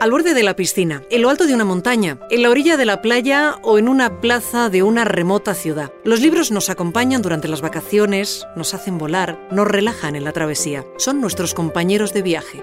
Al 0.00 0.12
borde 0.12 0.32
de 0.32 0.44
la 0.44 0.54
piscina, 0.54 1.02
en 1.10 1.22
lo 1.22 1.28
alto 1.28 1.44
de 1.44 1.54
una 1.54 1.64
montaña, 1.64 2.20
en 2.30 2.42
la 2.42 2.50
orilla 2.50 2.76
de 2.76 2.84
la 2.84 3.02
playa 3.02 3.56
o 3.62 3.78
en 3.78 3.88
una 3.88 4.20
plaza 4.20 4.68
de 4.68 4.84
una 4.84 5.04
remota 5.04 5.54
ciudad. 5.54 5.92
Los 6.04 6.20
libros 6.20 6.52
nos 6.52 6.70
acompañan 6.70 7.20
durante 7.20 7.48
las 7.48 7.62
vacaciones, 7.62 8.46
nos 8.54 8.74
hacen 8.74 8.96
volar, 8.96 9.40
nos 9.50 9.66
relajan 9.66 10.14
en 10.14 10.22
la 10.22 10.32
travesía. 10.32 10.84
Son 10.98 11.20
nuestros 11.20 11.52
compañeros 11.52 12.12
de 12.12 12.22
viaje. 12.22 12.62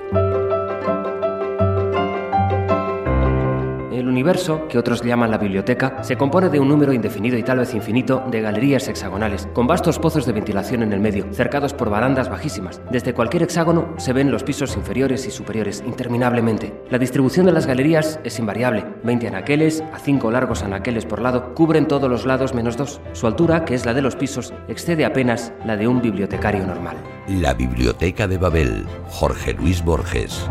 El 4.06 4.12
universo, 4.12 4.68
que 4.68 4.78
otros 4.78 5.02
llaman 5.02 5.32
la 5.32 5.40
biblioteca, 5.40 6.04
se 6.04 6.16
compone 6.16 6.50
de 6.50 6.60
un 6.60 6.70
número 6.70 6.94
indefinido 6.94 7.40
y 7.40 7.44
tal 7.44 7.58
vez 7.58 7.74
infinito 7.74 8.24
de 8.30 8.40
galerías 8.40 8.88
hexagonales, 8.88 9.48
con 9.52 9.66
vastos 9.66 9.98
pozos 9.98 10.28
de 10.28 10.32
ventilación 10.32 10.84
en 10.84 10.94
el 10.94 11.00
medio, 11.00 11.26
cercados 11.34 11.74
por 11.74 11.90
barandas 11.90 12.30
bajísimas. 12.30 12.80
Desde 12.92 13.16
cualquier 13.16 13.42
hexágono 13.42 13.96
se 13.98 14.14
ven 14.14 14.30
los 14.30 14.44
pisos 14.44 14.78
inferiores 14.78 15.26
y 15.26 15.32
superiores 15.32 15.84
interminablemente. 15.88 16.84
La 16.92 17.00
distribución 17.00 17.48
de 17.48 17.54
las 17.54 17.66
galerías 17.66 18.20
es 18.24 18.38
invariable. 18.38 18.86
20 19.02 19.28
anaqueles, 19.28 19.82
a 19.92 19.98
5 19.98 20.30
largos 20.30 20.62
anaqueles 20.62 21.08
por 21.08 21.20
lado, 21.20 21.56
cubren 21.56 21.88
todos 21.88 22.08
los 22.08 22.28
lados 22.28 22.54
menos 22.54 22.78
dos. 22.78 23.02
Su 23.14 23.26
altura, 23.26 23.66
que 23.66 23.74
es 23.74 23.88
la 23.88 23.96
de 23.96 24.04
los 24.04 24.16
pisos, 24.16 24.54
excede 24.68 25.04
apenas 25.04 25.52
la 25.66 25.78
de 25.78 25.88
un 25.88 26.00
bibliotecario 26.00 26.64
normal. 26.64 26.96
La 27.28 27.56
Biblioteca 27.56 28.28
de 28.28 28.38
Babel, 28.38 28.86
Jorge 29.10 29.54
Luis 29.54 29.84
Borges. 29.84 30.48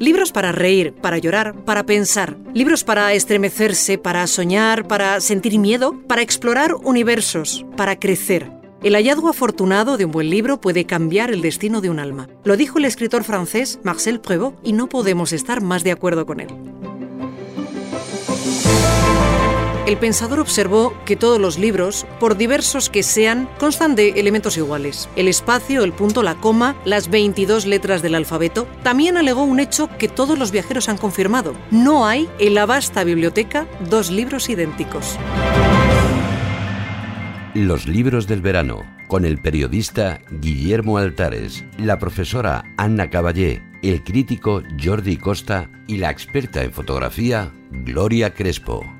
Libros 0.00 0.32
para 0.32 0.50
reír, 0.50 0.94
para 0.94 1.18
llorar, 1.18 1.54
para 1.66 1.84
pensar. 1.84 2.38
Libros 2.54 2.84
para 2.84 3.12
estremecerse, 3.12 3.98
para 3.98 4.26
soñar, 4.26 4.88
para 4.88 5.20
sentir 5.20 5.58
miedo, 5.58 6.00
para 6.08 6.22
explorar 6.22 6.74
universos, 6.74 7.66
para 7.76 7.98
crecer. 8.00 8.50
El 8.82 8.94
hallazgo 8.94 9.28
afortunado 9.28 9.98
de 9.98 10.06
un 10.06 10.10
buen 10.10 10.30
libro 10.30 10.58
puede 10.58 10.86
cambiar 10.86 11.30
el 11.30 11.42
destino 11.42 11.82
de 11.82 11.90
un 11.90 11.98
alma. 11.98 12.30
Lo 12.44 12.56
dijo 12.56 12.78
el 12.78 12.86
escritor 12.86 13.24
francés 13.24 13.78
Marcel 13.82 14.20
Prévost 14.20 14.56
y 14.62 14.72
no 14.72 14.88
podemos 14.88 15.34
estar 15.34 15.60
más 15.60 15.84
de 15.84 15.92
acuerdo 15.92 16.24
con 16.24 16.40
él. 16.40 16.48
El 19.90 19.98
pensador 19.98 20.38
observó 20.38 20.94
que 21.04 21.16
todos 21.16 21.40
los 21.40 21.58
libros, 21.58 22.06
por 22.20 22.36
diversos 22.36 22.88
que 22.88 23.02
sean, 23.02 23.48
constan 23.58 23.96
de 23.96 24.10
elementos 24.10 24.56
iguales. 24.56 25.08
El 25.16 25.26
espacio, 25.26 25.82
el 25.82 25.92
punto, 25.92 26.22
la 26.22 26.36
coma, 26.36 26.76
las 26.84 27.10
22 27.10 27.66
letras 27.66 28.00
del 28.00 28.14
alfabeto. 28.14 28.68
También 28.84 29.16
alegó 29.16 29.42
un 29.42 29.58
hecho 29.58 29.90
que 29.98 30.06
todos 30.06 30.38
los 30.38 30.52
viajeros 30.52 30.88
han 30.88 30.96
confirmado. 30.96 31.54
No 31.72 32.06
hay 32.06 32.28
en 32.38 32.54
la 32.54 32.66
vasta 32.66 33.02
biblioteca 33.02 33.66
dos 33.90 34.12
libros 34.12 34.48
idénticos. 34.48 35.18
Los 37.54 37.88
libros 37.88 38.28
del 38.28 38.42
verano, 38.42 38.84
con 39.08 39.24
el 39.24 39.38
periodista 39.38 40.20
Guillermo 40.30 40.98
Altares, 40.98 41.64
la 41.78 41.98
profesora 41.98 42.62
Anna 42.76 43.10
Caballé, 43.10 43.60
el 43.82 44.04
crítico 44.04 44.62
Jordi 44.80 45.16
Costa 45.16 45.68
y 45.88 45.96
la 45.96 46.10
experta 46.10 46.62
en 46.62 46.70
fotografía 46.70 47.50
Gloria 47.72 48.32
Crespo. 48.32 48.99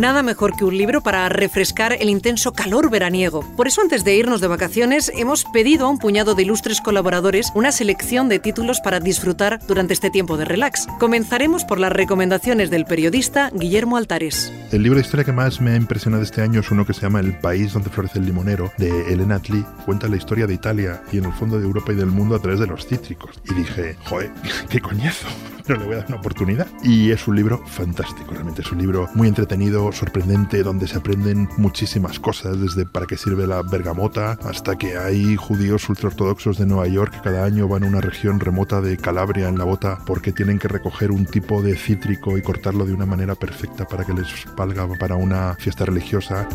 Nada 0.00 0.22
mejor 0.22 0.56
que 0.56 0.64
un 0.64 0.78
libro 0.78 1.02
para 1.02 1.28
refrescar 1.28 1.92
el 1.92 2.08
intenso 2.08 2.54
calor 2.54 2.88
veraniego. 2.88 3.44
Por 3.54 3.68
eso 3.68 3.82
antes 3.82 4.02
de 4.02 4.16
irnos 4.16 4.40
de 4.40 4.46
vacaciones 4.46 5.12
hemos 5.14 5.44
pedido 5.44 5.84
a 5.84 5.90
un 5.90 5.98
puñado 5.98 6.34
de 6.34 6.42
ilustres 6.42 6.80
colaboradores 6.80 7.52
una 7.54 7.70
selección 7.70 8.30
de 8.30 8.38
títulos 8.38 8.80
para 8.80 8.98
disfrutar 8.98 9.60
durante 9.68 9.92
este 9.92 10.08
tiempo 10.08 10.38
de 10.38 10.46
relax. 10.46 10.86
Comenzaremos 10.98 11.66
por 11.66 11.78
las 11.78 11.92
recomendaciones 11.92 12.70
del 12.70 12.86
periodista 12.86 13.50
Guillermo 13.50 13.98
Altares. 13.98 14.50
El 14.72 14.84
libro 14.84 14.98
de 14.98 15.04
historia 15.04 15.24
que 15.24 15.32
más 15.32 15.60
me 15.60 15.72
ha 15.72 15.76
impresionado 15.76 16.22
este 16.22 16.40
año 16.40 16.60
es 16.60 16.70
uno 16.70 16.86
que 16.86 16.94
se 16.94 17.02
llama 17.02 17.20
El 17.20 17.38
país 17.38 17.74
donde 17.74 17.90
florece 17.90 18.20
el 18.20 18.24
limonero, 18.24 18.72
de 18.78 19.12
Elena 19.12 19.34
Atli. 19.34 19.62
Cuenta 19.84 20.08
la 20.08 20.16
historia 20.16 20.46
de 20.46 20.54
Italia 20.54 21.02
y 21.12 21.18
en 21.18 21.26
el 21.26 21.32
fondo 21.34 21.58
de 21.58 21.66
Europa 21.66 21.92
y 21.92 21.96
del 21.96 22.06
mundo 22.06 22.36
a 22.36 22.38
través 22.38 22.58
de 22.58 22.68
los 22.68 22.86
cítricos. 22.86 23.38
Y 23.50 23.52
dije, 23.52 23.96
joder, 24.06 24.30
qué 24.70 24.80
coñazo, 24.80 25.26
no 25.68 25.76
le 25.76 25.84
voy 25.84 25.94
a 25.94 25.98
dar 25.98 26.06
una 26.08 26.16
oportunidad. 26.16 26.68
Y 26.82 27.10
es 27.10 27.28
un 27.28 27.36
libro 27.36 27.62
fantástico, 27.66 28.30
realmente 28.30 28.62
es 28.62 28.72
un 28.72 28.78
libro 28.78 29.10
muy 29.14 29.28
entretenido, 29.28 29.89
sorprendente, 29.92 30.62
donde 30.62 30.88
se 30.88 30.98
aprenden 30.98 31.48
muchísimas 31.56 32.18
cosas, 32.18 32.60
desde 32.60 32.86
para 32.86 33.06
qué 33.06 33.16
sirve 33.16 33.46
la 33.46 33.62
bergamota 33.62 34.38
hasta 34.44 34.76
que 34.76 34.96
hay 34.96 35.36
judíos 35.36 35.88
ultraortodoxos 35.88 36.58
de 36.58 36.66
Nueva 36.66 36.88
York 36.88 37.14
que 37.14 37.20
cada 37.20 37.44
año 37.44 37.68
van 37.68 37.84
a 37.84 37.86
una 37.86 38.00
región 38.00 38.40
remota 38.40 38.80
de 38.80 38.96
Calabria 38.96 39.48
en 39.48 39.58
la 39.58 39.64
bota 39.64 39.98
porque 40.06 40.32
tienen 40.32 40.58
que 40.58 40.68
recoger 40.68 41.10
un 41.10 41.26
tipo 41.26 41.62
de 41.62 41.76
cítrico 41.76 42.38
y 42.38 42.42
cortarlo 42.42 42.84
de 42.84 42.94
una 42.94 43.06
manera 43.06 43.34
perfecta 43.34 43.86
para 43.86 44.04
que 44.04 44.12
les 44.12 44.28
valga 44.56 44.88
para 44.98 45.16
una 45.16 45.54
fiesta 45.58 45.84
religiosa. 45.84 46.48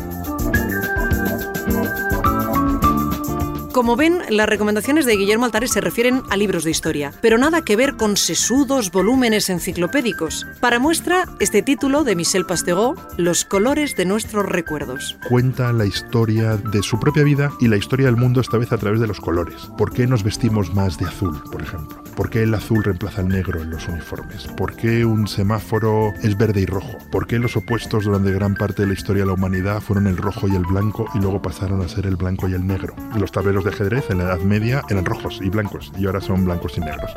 Como 3.76 3.94
ven, 3.94 4.22
las 4.30 4.48
recomendaciones 4.48 5.04
de 5.04 5.18
Guillermo 5.18 5.44
Altares 5.44 5.70
se 5.70 5.82
refieren 5.82 6.22
a 6.30 6.38
libros 6.38 6.64
de 6.64 6.70
historia, 6.70 7.12
pero 7.20 7.36
nada 7.36 7.60
que 7.60 7.76
ver 7.76 7.96
con 7.96 8.16
sesudos 8.16 8.90
volúmenes 8.90 9.50
enciclopédicos. 9.50 10.46
Para 10.60 10.78
muestra, 10.78 11.26
este 11.40 11.60
título 11.60 12.02
de 12.02 12.16
Michel 12.16 12.46
Pasteureau, 12.46 12.94
Los 13.18 13.44
colores 13.44 13.94
de 13.94 14.06
nuestros 14.06 14.46
recuerdos. 14.46 15.18
Cuenta 15.28 15.74
la 15.74 15.84
historia 15.84 16.56
de 16.56 16.82
su 16.82 16.98
propia 16.98 17.22
vida 17.22 17.52
y 17.60 17.68
la 17.68 17.76
historia 17.76 18.06
del 18.06 18.16
mundo 18.16 18.40
esta 18.40 18.56
vez 18.56 18.72
a 18.72 18.78
través 18.78 18.98
de 18.98 19.08
los 19.08 19.20
colores. 19.20 19.68
¿Por 19.76 19.92
qué 19.92 20.06
nos 20.06 20.22
vestimos 20.22 20.72
más 20.72 20.96
de 20.96 21.04
azul, 21.04 21.38
por 21.52 21.60
ejemplo? 21.60 22.02
¿Por 22.16 22.30
qué 22.30 22.44
el 22.44 22.54
azul 22.54 22.82
reemplaza 22.82 23.20
al 23.20 23.28
negro 23.28 23.60
en 23.60 23.68
los 23.68 23.86
uniformes? 23.88 24.46
¿Por 24.56 24.74
qué 24.74 25.04
un 25.04 25.28
semáforo 25.28 26.14
es 26.22 26.38
verde 26.38 26.62
y 26.62 26.64
rojo? 26.64 26.96
¿Por 27.12 27.26
qué 27.26 27.38
los 27.38 27.58
opuestos 27.58 28.04
durante 28.04 28.32
gran 28.32 28.54
parte 28.54 28.80
de 28.82 28.88
la 28.88 28.94
historia 28.94 29.24
de 29.24 29.26
la 29.26 29.34
humanidad 29.34 29.82
fueron 29.82 30.06
el 30.06 30.16
rojo 30.16 30.48
y 30.48 30.56
el 30.56 30.64
blanco 30.64 31.04
y 31.14 31.18
luego 31.18 31.42
pasaron 31.42 31.82
a 31.82 31.88
ser 31.88 32.06
el 32.06 32.16
blanco 32.16 32.48
y 32.48 32.54
el 32.54 32.66
negro? 32.66 32.96
Los 33.18 33.32
tableros 33.32 33.65
de 33.66 33.72
ajedrez 33.72 34.10
en 34.10 34.18
la 34.18 34.24
Edad 34.24 34.38
Media 34.38 34.82
eran 34.88 35.04
rojos 35.04 35.40
y 35.42 35.50
blancos 35.50 35.92
y 35.98 36.06
ahora 36.06 36.20
son 36.20 36.44
blancos 36.44 36.78
y 36.78 36.80
negros. 36.80 37.10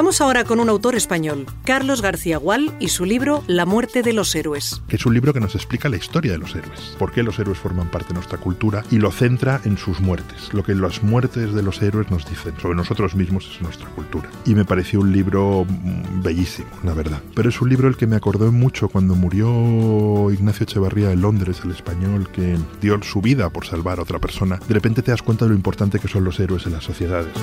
Vamos 0.00 0.22
ahora 0.22 0.44
con 0.44 0.60
un 0.60 0.70
autor 0.70 0.94
español, 0.94 1.44
Carlos 1.62 2.00
García 2.00 2.38
Gual, 2.38 2.74
y 2.80 2.88
su 2.88 3.04
libro 3.04 3.44
La 3.46 3.66
muerte 3.66 4.00
de 4.02 4.14
los 4.14 4.34
héroes. 4.34 4.80
Es 4.88 5.04
un 5.04 5.12
libro 5.12 5.34
que 5.34 5.40
nos 5.40 5.54
explica 5.54 5.90
la 5.90 5.98
historia 5.98 6.32
de 6.32 6.38
los 6.38 6.54
héroes, 6.54 6.96
por 6.98 7.12
qué 7.12 7.22
los 7.22 7.38
héroes 7.38 7.58
forman 7.58 7.90
parte 7.90 8.08
de 8.08 8.14
nuestra 8.14 8.38
cultura 8.38 8.82
y 8.90 8.96
lo 8.96 9.10
centra 9.10 9.60
en 9.66 9.76
sus 9.76 10.00
muertes, 10.00 10.54
lo 10.54 10.62
que 10.62 10.74
las 10.74 11.02
muertes 11.02 11.52
de 11.52 11.62
los 11.62 11.82
héroes 11.82 12.10
nos 12.10 12.26
dicen 12.26 12.54
sobre 12.62 12.76
nosotros 12.76 13.14
mismos 13.14 13.46
es 13.54 13.60
nuestra 13.60 13.90
cultura. 13.90 14.30
Y 14.46 14.54
me 14.54 14.64
pareció 14.64 15.00
un 15.00 15.12
libro 15.12 15.66
mm, 15.68 16.22
bellísimo, 16.22 16.70
la 16.82 16.94
verdad. 16.94 17.20
Pero 17.34 17.50
es 17.50 17.60
un 17.60 17.68
libro 17.68 17.86
el 17.86 17.98
que 17.98 18.06
me 18.06 18.16
acordó 18.16 18.50
mucho 18.50 18.88
cuando 18.88 19.14
murió 19.14 20.30
Ignacio 20.30 20.64
Echevarría 20.64 21.12
en 21.12 21.20
Londres, 21.20 21.60
el 21.62 21.72
español 21.72 22.30
que 22.30 22.56
dio 22.80 22.98
su 23.02 23.20
vida 23.20 23.50
por 23.50 23.66
salvar 23.66 23.98
a 23.98 24.04
otra 24.04 24.18
persona. 24.18 24.60
De 24.66 24.72
repente 24.72 25.02
te 25.02 25.10
das 25.10 25.20
cuenta 25.20 25.44
de 25.44 25.50
lo 25.50 25.56
importante 25.56 25.98
que 25.98 26.08
son 26.08 26.24
los 26.24 26.40
héroes 26.40 26.64
en 26.64 26.72
las 26.72 26.84
sociedades. 26.84 27.34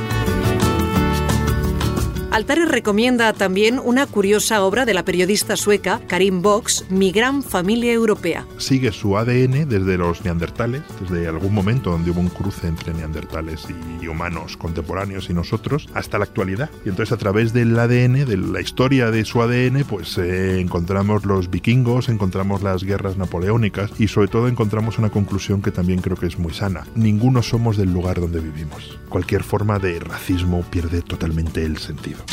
Altares 2.38 2.70
recomienda 2.70 3.34
también 3.34 3.82
una 3.84 4.06
curiosa 4.06 4.62
obra 4.64 4.86
de 4.86 4.94
la 4.94 5.04
periodista 5.04 5.56
sueca 5.56 6.00
Karin 6.08 6.44
Box, 6.44 6.86
Mi 6.92 7.12
gran 7.12 7.42
familia 7.42 7.92
europea. 7.92 8.46
Sigue 8.60 8.92
su 8.92 9.18
ADN 9.18 9.68
desde 9.68 9.98
los 9.98 10.24
neandertales, 10.24 10.84
desde 11.02 11.28
algún 11.28 11.52
momento 11.52 11.90
donde 11.90 12.12
hubo 12.12 12.20
un 12.20 12.30
cruce 12.30 12.68
entre 12.68 12.94
neandertales 12.94 13.66
y 14.00 14.08
humanos 14.08 14.56
contemporáneos 14.56 15.32
y 15.32 15.34
nosotros, 15.34 15.90
hasta 15.96 16.20
la 16.20 16.26
actualidad. 16.26 16.70
Y 16.86 16.90
entonces 16.90 17.12
a 17.12 17.18
través 17.18 17.54
del 17.54 17.78
ADN, 17.80 18.28
de 18.28 18.38
la 18.38 18.62
historia 18.62 19.10
de 19.10 19.26
su 19.26 19.42
ADN, 19.42 19.84
pues 19.86 20.16
eh, 20.20 20.60
encontramos 20.60 21.26
los 21.26 21.50
vikingos, 21.50 22.08
encontramos 22.08 22.62
las 22.62 22.84
guerras 22.84 23.18
napoleónicas 23.18 23.90
y 23.98 24.10
sobre 24.10 24.28
todo 24.28 24.48
encontramos 24.48 25.00
una 25.00 25.10
conclusión 25.10 25.64
que 25.64 25.72
también 25.72 26.02
creo 26.02 26.18
que 26.18 26.28
es 26.28 26.38
muy 26.38 26.54
sana. 26.54 26.86
Ninguno 26.94 27.42
somos 27.42 27.78
del 27.78 27.92
lugar 27.92 28.22
donde 28.22 28.42
vivimos. 28.42 29.00
Cualquier 29.10 29.42
forma 29.42 29.80
de 29.80 30.00
racismo 30.00 30.62
pierde 30.70 31.02
totalmente 31.02 31.66
el 31.66 31.80
sentido. 31.80 32.27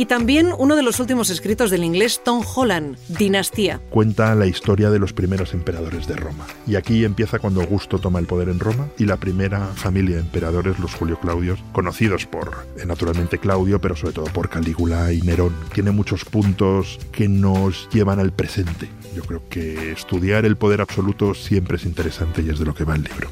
Y 0.00 0.06
también 0.06 0.54
uno 0.56 0.76
de 0.76 0.82
los 0.82 0.98
últimos 0.98 1.28
escritos 1.28 1.70
del 1.70 1.84
inglés 1.84 2.22
Tom 2.24 2.42
Holland, 2.56 2.96
Dinastía. 3.08 3.82
Cuenta 3.90 4.34
la 4.34 4.46
historia 4.46 4.88
de 4.88 4.98
los 4.98 5.12
primeros 5.12 5.52
emperadores 5.52 6.06
de 6.06 6.16
Roma. 6.16 6.46
Y 6.66 6.76
aquí 6.76 7.04
empieza 7.04 7.38
cuando 7.38 7.60
Augusto 7.60 7.98
toma 7.98 8.18
el 8.18 8.24
poder 8.24 8.48
en 8.48 8.60
Roma 8.60 8.88
y 8.96 9.04
la 9.04 9.18
primera 9.18 9.66
familia 9.74 10.16
de 10.16 10.22
emperadores, 10.22 10.78
los 10.78 10.94
Julio 10.94 11.20
Claudios, 11.20 11.60
conocidos 11.72 12.24
por, 12.24 12.66
eh, 12.78 12.86
naturalmente, 12.86 13.36
Claudio, 13.36 13.78
pero 13.78 13.94
sobre 13.94 14.14
todo 14.14 14.24
por 14.24 14.48
Calígula 14.48 15.12
y 15.12 15.20
Nerón. 15.20 15.54
Tiene 15.74 15.90
muchos 15.90 16.24
puntos 16.24 16.98
que 17.12 17.28
nos 17.28 17.86
llevan 17.90 18.20
al 18.20 18.32
presente. 18.32 18.88
Yo 19.14 19.22
creo 19.24 19.42
que 19.50 19.92
estudiar 19.92 20.46
el 20.46 20.56
poder 20.56 20.80
absoluto 20.80 21.34
siempre 21.34 21.76
es 21.76 21.84
interesante 21.84 22.40
y 22.40 22.48
es 22.48 22.58
de 22.58 22.64
lo 22.64 22.74
que 22.74 22.84
va 22.84 22.94
el 22.94 23.02
libro. 23.02 23.28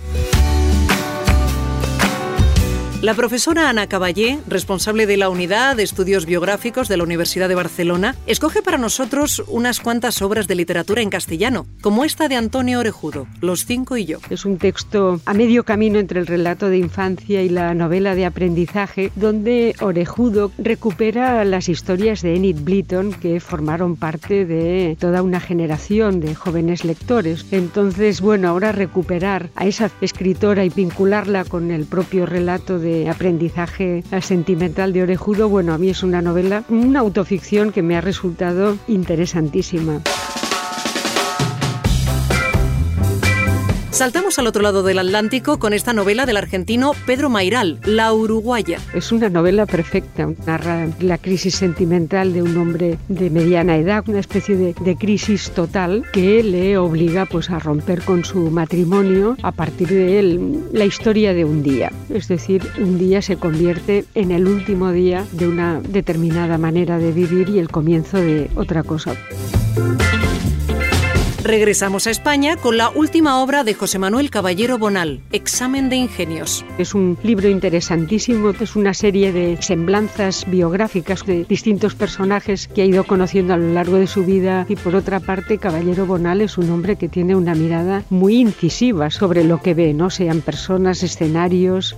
La 3.00 3.14
profesora 3.14 3.68
Ana 3.68 3.86
Caballé, 3.86 4.40
responsable 4.48 5.06
de 5.06 5.16
la 5.16 5.28
Unidad 5.28 5.76
de 5.76 5.84
Estudios 5.84 6.26
Biográficos 6.26 6.88
de 6.88 6.96
la 6.96 7.04
Universidad 7.04 7.48
de 7.48 7.54
Barcelona, 7.54 8.16
escoge 8.26 8.60
para 8.60 8.76
nosotros 8.76 9.44
unas 9.46 9.78
cuantas 9.78 10.20
obras 10.20 10.48
de 10.48 10.56
literatura 10.56 11.00
en 11.00 11.08
castellano, 11.08 11.68
como 11.80 12.04
esta 12.04 12.26
de 12.26 12.34
Antonio 12.34 12.80
Orejudo, 12.80 13.28
Los 13.40 13.66
cinco 13.66 13.96
y 13.96 14.04
yo. 14.04 14.18
Es 14.30 14.44
un 14.44 14.58
texto 14.58 15.20
a 15.26 15.32
medio 15.32 15.62
camino 15.62 16.00
entre 16.00 16.18
el 16.18 16.26
relato 16.26 16.70
de 16.70 16.78
infancia 16.78 17.40
y 17.40 17.48
la 17.48 17.72
novela 17.72 18.16
de 18.16 18.26
aprendizaje, 18.26 19.12
donde 19.14 19.76
Orejudo 19.80 20.50
recupera 20.58 21.44
las 21.44 21.68
historias 21.68 22.20
de 22.22 22.34
Enid 22.34 22.62
Blyton 22.62 23.12
que 23.12 23.38
formaron 23.38 23.94
parte 23.94 24.44
de 24.44 24.96
toda 24.98 25.22
una 25.22 25.38
generación 25.38 26.18
de 26.18 26.34
jóvenes 26.34 26.84
lectores. 26.84 27.46
Entonces, 27.52 28.20
bueno, 28.20 28.48
ahora 28.48 28.72
recuperar 28.72 29.50
a 29.54 29.68
esa 29.68 29.88
escritora 30.00 30.64
y 30.64 30.70
vincularla 30.70 31.44
con 31.44 31.70
el 31.70 31.84
propio 31.84 32.26
relato 32.26 32.80
de 32.80 32.87
aprendizaje 33.10 34.02
sentimental 34.20 34.92
de 34.92 35.02
Orejudo, 35.02 35.48
bueno, 35.48 35.74
a 35.74 35.78
mí 35.78 35.88
es 35.88 36.02
una 36.02 36.22
novela, 36.22 36.64
una 36.68 37.00
autoficción 37.00 37.72
que 37.72 37.82
me 37.82 37.96
ha 37.96 38.00
resultado 38.00 38.76
interesantísima. 38.86 40.02
Saltamos 43.98 44.38
al 44.38 44.46
otro 44.46 44.62
lado 44.62 44.84
del 44.84 45.00
Atlántico 45.00 45.58
con 45.58 45.72
esta 45.72 45.92
novela 45.92 46.24
del 46.24 46.36
argentino 46.36 46.92
Pedro 47.04 47.30
Mairal, 47.30 47.80
La 47.84 48.12
Uruguaya. 48.12 48.78
Es 48.94 49.10
una 49.10 49.28
novela 49.28 49.66
perfecta, 49.66 50.28
narra 50.46 50.86
la 51.00 51.18
crisis 51.18 51.56
sentimental 51.56 52.32
de 52.32 52.42
un 52.42 52.56
hombre 52.58 52.96
de 53.08 53.28
mediana 53.28 53.76
edad, 53.76 54.08
una 54.08 54.20
especie 54.20 54.54
de, 54.54 54.72
de, 54.80 54.94
crisis 54.94 55.50
total 55.50 56.04
que 56.12 56.44
le 56.44 56.78
obliga 56.78 57.26
pues, 57.26 57.50
a 57.50 57.58
romper 57.58 58.02
con 58.02 58.24
su 58.24 58.52
matrimonio 58.52 59.36
a 59.42 59.50
partir 59.50 59.88
de 59.88 60.20
él, 60.20 60.60
la 60.72 60.84
historia 60.84 61.34
de 61.34 61.44
un 61.44 61.64
día. 61.64 61.90
Es 62.08 62.28
decir, 62.28 62.62
un 62.78 63.00
día 63.00 63.20
se 63.20 63.36
convierte 63.36 64.04
en 64.14 64.30
el 64.30 64.46
último 64.46 64.92
día 64.92 65.26
de 65.32 65.48
una 65.48 65.80
determinada 65.80 66.56
manera 66.56 66.98
de 66.98 67.10
vivir 67.10 67.48
y 67.48 67.58
el 67.58 67.68
comienzo 67.68 68.18
de 68.18 68.48
otra 68.54 68.84
cosa. 68.84 69.16
Regresamos 71.48 72.06
a 72.06 72.10
España 72.10 72.58
con 72.58 72.76
la 72.76 72.90
última 72.90 73.42
obra 73.42 73.64
de 73.64 73.72
José 73.72 73.98
Manuel 73.98 74.28
Caballero 74.28 74.76
Bonal, 74.76 75.22
Examen 75.32 75.88
de 75.88 75.96
Ingenios. 75.96 76.62
Es 76.76 76.94
un 76.94 77.16
libro 77.22 77.48
interesantísimo, 77.48 78.50
es 78.50 78.76
una 78.76 78.92
serie 78.92 79.32
de 79.32 79.56
semblanzas 79.62 80.44
biográficas 80.46 81.24
de 81.24 81.44
distintos 81.44 81.94
personajes 81.94 82.68
que 82.68 82.82
ha 82.82 82.84
ido 82.84 83.04
conociendo 83.04 83.54
a 83.54 83.56
lo 83.56 83.72
largo 83.72 83.96
de 83.96 84.06
su 84.06 84.26
vida 84.26 84.66
y 84.68 84.76
por 84.76 84.94
otra 84.94 85.20
parte 85.20 85.56
Caballero 85.56 86.04
Bonal 86.04 86.42
es 86.42 86.58
un 86.58 86.68
hombre 86.70 86.96
que 86.96 87.08
tiene 87.08 87.34
una 87.34 87.54
mirada 87.54 88.04
muy 88.10 88.36
incisiva 88.36 89.08
sobre 89.08 89.42
lo 89.42 89.62
que 89.62 89.72
ve, 89.72 89.94
no 89.94 90.10
sean 90.10 90.42
personas, 90.42 91.02
escenarios. 91.02 91.96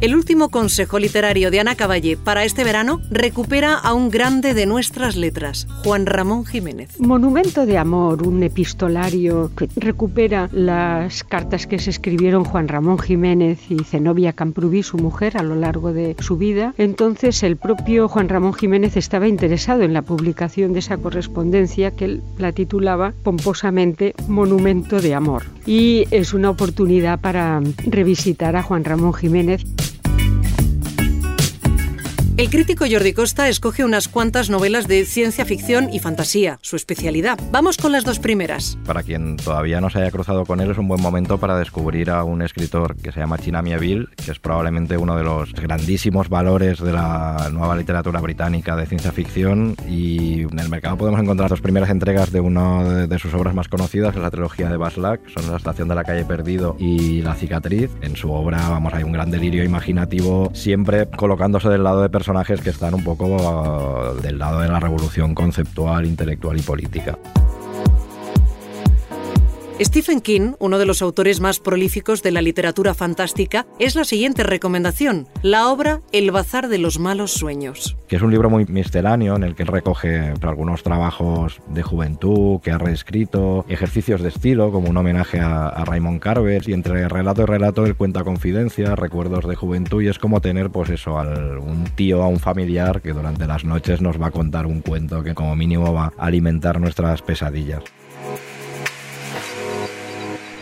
El 0.00 0.16
último 0.16 0.48
consejo 0.48 0.98
literario 0.98 1.50
de 1.50 1.60
Ana 1.60 1.74
Caballé 1.74 2.16
para 2.16 2.46
este 2.46 2.64
verano 2.64 3.02
recupera 3.10 3.74
a 3.74 3.92
un 3.92 4.08
grande 4.08 4.54
de 4.54 4.64
nuestras 4.64 5.14
letras, 5.14 5.66
Juan 5.84 6.06
Ramón 6.06 6.46
Jiménez. 6.46 6.98
Monumento 6.98 7.66
de 7.66 7.76
Amor, 7.76 8.26
un 8.26 8.42
epistolario 8.42 9.50
que 9.54 9.68
recupera 9.76 10.48
las 10.52 11.22
cartas 11.22 11.66
que 11.66 11.78
se 11.78 11.90
escribieron 11.90 12.44
Juan 12.44 12.68
Ramón 12.68 12.98
Jiménez 12.98 13.58
y 13.70 13.84
Zenobia 13.84 14.32
Camprubí, 14.32 14.82
su 14.82 14.96
mujer, 14.96 15.36
a 15.36 15.42
lo 15.42 15.54
largo 15.54 15.92
de 15.92 16.16
su 16.20 16.38
vida. 16.38 16.72
Entonces 16.78 17.42
el 17.42 17.58
propio 17.58 18.08
Juan 18.08 18.30
Ramón 18.30 18.54
Jiménez 18.54 18.96
estaba 18.96 19.28
interesado 19.28 19.82
en 19.82 19.92
la 19.92 20.00
publicación 20.00 20.72
de 20.72 20.78
esa 20.78 20.96
correspondencia 20.96 21.90
que 21.90 22.20
la 22.38 22.52
titulaba 22.52 23.12
pomposamente 23.22 24.14
Monumento 24.28 25.02
de 25.02 25.14
Amor. 25.14 25.42
Y 25.66 26.06
es 26.10 26.32
una 26.32 26.48
oportunidad 26.48 27.20
para 27.20 27.60
revisitar 27.84 28.56
a 28.56 28.62
Juan 28.62 28.84
Ramón 28.84 29.12
Jiménez. 29.12 29.62
El 32.40 32.48
crítico 32.48 32.86
Jordi 32.90 33.12
Costa 33.12 33.50
escoge 33.50 33.84
unas 33.84 34.08
cuantas 34.08 34.48
novelas 34.48 34.88
de 34.88 35.04
ciencia 35.04 35.44
ficción 35.44 35.92
y 35.92 35.98
fantasía, 35.98 36.58
su 36.62 36.74
especialidad. 36.74 37.38
Vamos 37.52 37.76
con 37.76 37.92
las 37.92 38.02
dos 38.02 38.18
primeras. 38.18 38.78
Para 38.86 39.02
quien 39.02 39.36
todavía 39.36 39.82
no 39.82 39.90
se 39.90 39.98
haya 39.98 40.10
cruzado 40.10 40.46
con 40.46 40.62
él, 40.62 40.70
es 40.70 40.78
un 40.78 40.88
buen 40.88 41.02
momento 41.02 41.36
para 41.36 41.58
descubrir 41.58 42.08
a 42.08 42.24
un 42.24 42.40
escritor 42.40 42.96
que 42.96 43.12
se 43.12 43.20
llama 43.20 43.36
China 43.36 43.60
Mieville, 43.60 44.08
que 44.16 44.30
es 44.30 44.38
probablemente 44.38 44.96
uno 44.96 45.18
de 45.18 45.22
los 45.22 45.52
grandísimos 45.52 46.30
valores 46.30 46.78
de 46.78 46.92
la 46.94 47.50
nueva 47.52 47.76
literatura 47.76 48.20
británica 48.22 48.74
de 48.74 48.86
ciencia 48.86 49.12
ficción. 49.12 49.76
Y 49.86 50.44
en 50.44 50.58
el 50.58 50.70
mercado 50.70 50.96
podemos 50.96 51.20
encontrar 51.20 51.50
las 51.50 51.60
primeras 51.60 51.90
entregas 51.90 52.32
de 52.32 52.40
una 52.40 53.06
de, 53.06 53.18
sus 53.18 53.34
obras 53.34 53.54
más 53.54 53.68
conocidas, 53.68 54.16
la 54.16 54.30
trilogía 54.30 54.70
de 54.70 54.78
Baslack, 54.78 55.28
son 55.28 55.50
La 55.50 55.58
estación 55.58 55.88
de 55.88 55.94
la 55.94 56.04
calle 56.04 56.24
perdido 56.24 56.74
y 56.78 57.20
La 57.20 57.34
cicatriz. 57.34 57.90
En 58.00 58.16
su 58.16 58.32
obra, 58.32 58.66
vamos, 58.70 58.94
hay 58.94 59.02
un 59.02 59.12
gran 59.12 59.30
delirio 59.30 59.62
imaginativo, 59.62 60.50
siempre 60.54 61.06
colocándose 61.10 61.68
del 61.68 61.84
lado 61.84 62.00
de 62.00 62.08
personas 62.08 62.29
personajes 62.30 62.60
que 62.60 62.70
están 62.70 62.94
un 62.94 63.02
poco 63.02 63.26
uh, 63.26 64.20
del 64.20 64.38
lado 64.38 64.60
de 64.60 64.68
la 64.68 64.78
revolución 64.78 65.34
conceptual, 65.34 66.06
intelectual 66.06 66.56
y 66.56 66.62
política. 66.62 67.18
Stephen 69.82 70.20
King, 70.20 70.52
uno 70.58 70.78
de 70.78 70.84
los 70.84 71.00
autores 71.00 71.40
más 71.40 71.58
prolíficos 71.58 72.22
de 72.22 72.32
la 72.32 72.42
literatura 72.42 72.92
fantástica, 72.92 73.66
es 73.78 73.96
la 73.96 74.04
siguiente 74.04 74.42
recomendación, 74.42 75.26
la 75.40 75.68
obra 75.68 76.02
El 76.12 76.30
Bazar 76.30 76.68
de 76.68 76.76
los 76.76 76.98
Malos 76.98 77.32
Sueños. 77.32 77.96
Que 78.06 78.16
es 78.16 78.22
un 78.22 78.30
libro 78.30 78.50
muy 78.50 78.66
misceláneo 78.66 79.36
en 79.36 79.42
el 79.42 79.54
que 79.54 79.64
recoge 79.64 80.34
algunos 80.42 80.82
trabajos 80.82 81.62
de 81.68 81.82
juventud 81.82 82.60
que 82.60 82.72
ha 82.72 82.76
reescrito, 82.76 83.64
ejercicios 83.70 84.20
de 84.20 84.28
estilo 84.28 84.70
como 84.70 84.90
un 84.90 84.98
homenaje 84.98 85.40
a, 85.40 85.68
a 85.68 85.84
Raymond 85.86 86.20
Carver 86.20 86.62
y 86.68 86.74
entre 86.74 87.08
relato 87.08 87.42
y 87.42 87.46
relato 87.46 87.86
él 87.86 87.96
cuenta 87.96 88.22
confidencias, 88.22 88.98
recuerdos 88.98 89.48
de 89.48 89.56
juventud 89.56 90.02
y 90.02 90.08
es 90.08 90.18
como 90.18 90.42
tener 90.42 90.68
pues 90.68 90.90
eso, 90.90 91.18
al, 91.18 91.56
un 91.56 91.84
tío, 91.94 92.22
a 92.22 92.28
un 92.28 92.38
familiar 92.38 93.00
que 93.00 93.14
durante 93.14 93.46
las 93.46 93.64
noches 93.64 94.02
nos 94.02 94.20
va 94.20 94.26
a 94.26 94.30
contar 94.30 94.66
un 94.66 94.82
cuento 94.82 95.22
que 95.22 95.34
como 95.34 95.56
mínimo 95.56 95.94
va 95.94 96.12
a 96.18 96.26
alimentar 96.26 96.78
nuestras 96.82 97.22
pesadillas. 97.22 97.82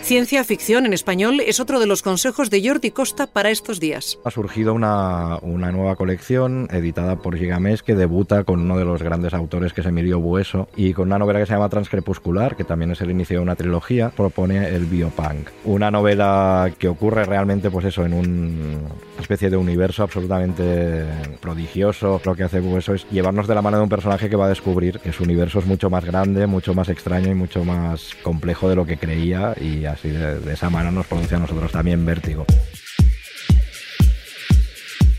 Ciencia 0.08 0.42
ficción 0.42 0.86
en 0.86 0.94
español 0.94 1.38
es 1.40 1.60
otro 1.60 1.78
de 1.78 1.86
los 1.86 2.00
consejos 2.00 2.48
de 2.48 2.66
Jordi 2.66 2.92
Costa 2.92 3.26
para 3.26 3.50
estos 3.50 3.78
días. 3.78 4.18
Ha 4.24 4.30
surgido 4.30 4.72
una, 4.72 5.36
una 5.42 5.70
nueva 5.70 5.96
colección 5.96 6.66
editada 6.70 7.16
por 7.16 7.36
Gigamés 7.36 7.82
que 7.82 7.94
debuta 7.94 8.44
con 8.44 8.60
uno 8.60 8.78
de 8.78 8.86
los 8.86 9.02
grandes 9.02 9.34
autores 9.34 9.74
que 9.74 9.82
es 9.82 9.86
Emilio 9.86 10.18
Bueso 10.18 10.66
y 10.78 10.94
con 10.94 11.08
una 11.08 11.18
novela 11.18 11.40
que 11.40 11.44
se 11.44 11.52
llama 11.52 11.68
Transcrepuscular, 11.68 12.56
que 12.56 12.64
también 12.64 12.92
es 12.92 13.02
el 13.02 13.10
inicio 13.10 13.36
de 13.36 13.42
una 13.42 13.54
trilogía, 13.54 14.08
propone 14.08 14.68
el 14.68 14.86
biopunk. 14.86 15.50
Una 15.64 15.90
novela 15.90 16.72
que 16.78 16.88
ocurre 16.88 17.26
realmente 17.26 17.70
pues 17.70 17.84
eso 17.84 18.06
en 18.06 18.14
un, 18.14 18.78
una 19.12 19.20
especie 19.20 19.50
de 19.50 19.58
universo 19.58 20.04
absolutamente 20.04 21.04
prodigioso. 21.38 22.18
Lo 22.24 22.34
que 22.34 22.44
hace 22.44 22.60
Bueso 22.60 22.94
es 22.94 23.06
llevarnos 23.10 23.46
de 23.46 23.54
la 23.54 23.60
mano 23.60 23.76
de 23.76 23.82
un 23.82 23.90
personaje 23.90 24.30
que 24.30 24.36
va 24.36 24.46
a 24.46 24.48
descubrir 24.48 25.00
que 25.00 25.12
su 25.12 25.24
universo 25.24 25.58
es 25.58 25.66
mucho 25.66 25.90
más 25.90 26.06
grande, 26.06 26.46
mucho 26.46 26.72
más 26.72 26.88
extraño 26.88 27.30
y 27.30 27.34
mucho 27.34 27.62
más 27.62 28.16
complejo 28.22 28.70
de 28.70 28.76
lo 28.76 28.86
que 28.86 28.96
creía 28.96 29.54
y 29.60 29.84
así 29.84 29.97
de, 30.02 30.38
de 30.38 30.52
esa 30.52 30.70
manera 30.70 30.90
nos 30.90 31.06
produce 31.06 31.34
a 31.34 31.38
nosotros 31.38 31.72
también 31.72 32.04
vértigo. 32.06 32.46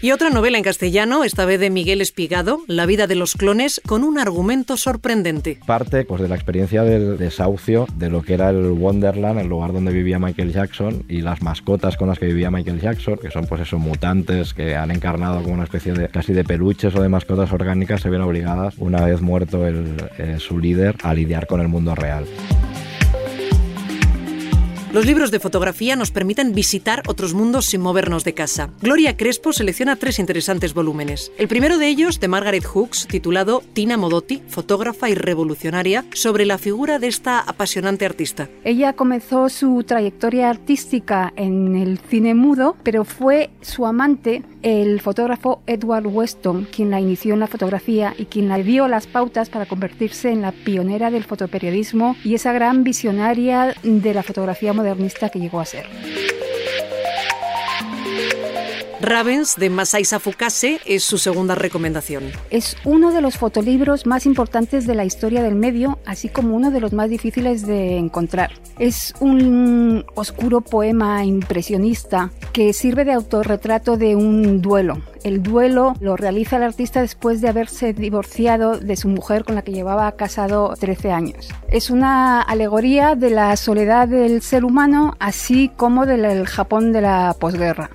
Y 0.01 0.11
otra 0.11 0.29
novela 0.29 0.57
en 0.57 0.63
castellano, 0.63 1.25
esta 1.25 1.43
vez 1.43 1.59
de 1.59 1.69
Miguel 1.69 1.99
Espigado, 1.99 2.61
La 2.67 2.85
vida 2.85 3.05
de 3.05 3.15
los 3.15 3.33
clones, 3.33 3.81
con 3.85 4.05
un 4.05 4.17
argumento 4.17 4.77
sorprendente. 4.77 5.59
Parte 5.65 6.05
pues, 6.05 6.21
de 6.21 6.29
la 6.29 6.35
experiencia 6.35 6.83
del 6.83 7.17
desahucio 7.17 7.85
de 7.95 8.09
lo 8.09 8.21
que 8.21 8.35
era 8.35 8.49
el 8.49 8.71
Wonderland, 8.71 9.41
el 9.41 9.47
lugar 9.47 9.73
donde 9.73 9.91
vivía 9.91 10.17
Michael 10.17 10.53
Jackson, 10.53 11.03
y 11.09 11.19
las 11.19 11.41
mascotas 11.41 11.97
con 11.97 12.07
las 12.07 12.17
que 12.17 12.27
vivía 12.27 12.49
Michael 12.49 12.79
Jackson, 12.79 13.17
que 13.17 13.29
son 13.29 13.45
pues 13.45 13.59
esos 13.59 13.81
mutantes 13.81 14.53
que 14.53 14.77
han 14.77 14.91
encarnado 14.91 15.41
como 15.41 15.55
una 15.55 15.65
especie 15.65 15.91
de 15.91 16.07
casi 16.07 16.31
de 16.31 16.45
peluches 16.45 16.95
o 16.95 17.01
de 17.01 17.09
mascotas 17.09 17.51
orgánicas, 17.51 17.99
se 17.99 18.09
ven 18.09 18.21
obligadas, 18.21 18.75
una 18.77 19.03
vez 19.03 19.19
muerto 19.19 19.67
el, 19.67 19.97
eh, 20.17 20.37
su 20.39 20.59
líder, 20.59 20.95
a 21.03 21.13
lidiar 21.13 21.45
con 21.45 21.59
el 21.59 21.67
mundo 21.67 21.93
real. 21.93 22.23
Los 24.99 25.05
libros 25.05 25.31
de 25.31 25.39
fotografía 25.39 25.95
nos 25.95 26.11
permiten 26.11 26.53
visitar 26.53 27.03
otros 27.07 27.33
mundos 27.33 27.67
sin 27.67 27.79
movernos 27.79 28.25
de 28.25 28.33
casa. 28.33 28.69
Gloria 28.81 29.15
Crespo 29.15 29.53
selecciona 29.53 29.95
tres 29.95 30.19
interesantes 30.19 30.73
volúmenes. 30.73 31.31
El 31.37 31.47
primero 31.47 31.77
de 31.77 31.87
ellos, 31.87 32.19
de 32.19 32.27
Margaret 32.27 32.65
Hooks, 32.65 33.07
titulado 33.07 33.63
Tina 33.71 33.95
Modotti, 33.95 34.43
fotógrafa 34.49 35.09
y 35.09 35.15
revolucionaria, 35.15 36.03
sobre 36.13 36.45
la 36.45 36.57
figura 36.57 36.99
de 36.99 37.07
esta 37.07 37.39
apasionante 37.39 38.05
artista. 38.05 38.49
Ella 38.65 38.91
comenzó 38.91 39.47
su 39.47 39.85
trayectoria 39.85 40.49
artística 40.49 41.31
en 41.37 41.77
el 41.77 41.99
cine 41.99 42.35
mudo, 42.35 42.75
pero 42.83 43.05
fue 43.05 43.51
su 43.61 43.85
amante, 43.85 44.43
el 44.61 45.01
fotógrafo 45.01 45.61
Edward 45.67 46.07
Weston, 46.07 46.65
quien 46.65 46.89
la 46.89 46.99
inició 46.99 47.33
en 47.33 47.39
la 47.39 47.47
fotografía 47.47 48.13
y 48.17 48.25
quien 48.25 48.49
le 48.49 48.63
dio 48.63 48.87
las 48.87 49.07
pautas 49.07 49.49
para 49.49 49.65
convertirse 49.65 50.31
en 50.31 50.41
la 50.41 50.51
pionera 50.51 51.11
del 51.11 51.23
fotoperiodismo 51.23 52.15
y 52.23 52.35
esa 52.35 52.53
gran 52.53 52.83
visionaria 52.83 53.75
de 53.83 54.13
la 54.13 54.23
fotografía 54.23 54.73
modernista 54.73 55.29
que 55.29 55.39
llegó 55.39 55.59
a 55.59 55.65
ser. 55.65 55.85
Ravens 59.01 59.55
de 59.55 59.69
Masaisa 59.69 60.19
Fukase 60.19 60.81
es 60.85 61.05
su 61.05 61.17
segunda 61.17 61.55
recomendación. 61.55 62.25
Es 62.49 62.75
uno 62.83 63.13
de 63.13 63.21
los 63.21 63.37
fotolibros 63.37 64.05
más 64.05 64.25
importantes 64.25 64.85
de 64.85 64.93
la 64.93 65.05
historia 65.05 65.41
del 65.41 65.55
medio, 65.55 65.99
así 66.05 66.27
como 66.27 66.53
uno 66.53 66.69
de 66.69 66.81
los 66.81 66.91
más 66.91 67.09
difíciles 67.09 67.65
de 67.65 67.97
encontrar. 67.97 68.51
Es 68.77 69.13
un 69.21 70.05
oscuro 70.15 70.59
poema 70.59 71.23
impresionista 71.23 72.31
que 72.51 72.73
sirve 72.73 73.05
de 73.05 73.13
autorretrato 73.13 73.95
de 73.95 74.17
un 74.17 74.61
duelo. 74.61 75.01
El 75.23 75.43
duelo 75.43 75.93
lo 76.01 76.17
realiza 76.17 76.57
el 76.57 76.63
artista 76.63 76.99
después 76.99 77.39
de 77.39 77.47
haberse 77.47 77.93
divorciado 77.93 78.79
de 78.79 78.97
su 78.97 79.07
mujer 79.07 79.45
con 79.45 79.55
la 79.55 79.61
que 79.61 79.71
llevaba 79.71 80.11
casado 80.13 80.73
13 80.77 81.11
años. 81.11 81.47
Es 81.69 81.89
una 81.89 82.41
alegoría 82.41 83.15
de 83.15 83.29
la 83.29 83.55
soledad 83.55 84.09
del 84.09 84.41
ser 84.41 84.65
humano, 84.65 85.15
así 85.19 85.71
como 85.77 86.05
del 86.05 86.45
Japón 86.47 86.91
de 86.91 87.01
la 87.01 87.35
posguerra. 87.39 87.91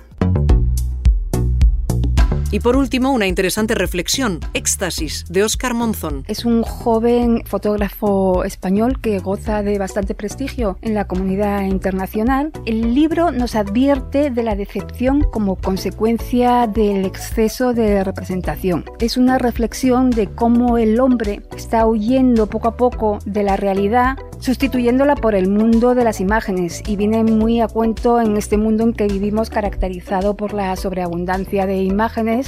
Y 2.55 2.61
por 2.61 2.77
último, 2.77 3.11
una 3.11 3.27
interesante 3.27 3.75
reflexión, 3.75 4.39
Éxtasis, 4.53 5.25
de 5.27 5.43
Óscar 5.43 5.73
Monzón. 5.73 6.23
Es 6.29 6.45
un 6.45 6.63
joven 6.63 7.43
fotógrafo 7.45 8.45
español 8.45 9.01
que 9.01 9.19
goza 9.19 9.61
de 9.61 9.77
bastante 9.77 10.15
prestigio 10.15 10.77
en 10.81 10.93
la 10.93 11.05
comunidad 11.05 11.63
internacional. 11.63 12.53
El 12.65 12.95
libro 12.95 13.31
nos 13.31 13.55
advierte 13.55 14.29
de 14.29 14.41
la 14.41 14.55
decepción 14.55 15.23
como 15.33 15.57
consecuencia 15.57 16.65
del 16.65 17.03
exceso 17.03 17.73
de 17.73 18.05
representación. 18.05 18.85
Es 19.01 19.17
una 19.17 19.37
reflexión 19.37 20.09
de 20.09 20.27
cómo 20.27 20.77
el 20.77 21.01
hombre 21.01 21.41
está 21.57 21.85
huyendo 21.85 22.47
poco 22.47 22.69
a 22.69 22.77
poco 22.77 23.19
de 23.25 23.43
la 23.43 23.57
realidad 23.57 24.15
sustituyéndola 24.39 25.15
por 25.15 25.33
el 25.33 25.49
mundo 25.49 25.95
de 25.95 26.03
las 26.03 26.19
imágenes 26.19 26.83
y 26.85 26.95
viene 26.95 27.23
muy 27.23 27.61
a 27.61 27.67
cuento 27.67 28.21
en 28.21 28.37
este 28.37 28.57
mundo 28.57 28.83
en 28.83 28.93
que 28.93 29.07
vivimos 29.07 29.49
caracterizado 29.49 30.35
por 30.35 30.53
la 30.53 30.75
sobreabundancia 30.75 31.65
de 31.65 31.77
imágenes. 31.77 32.44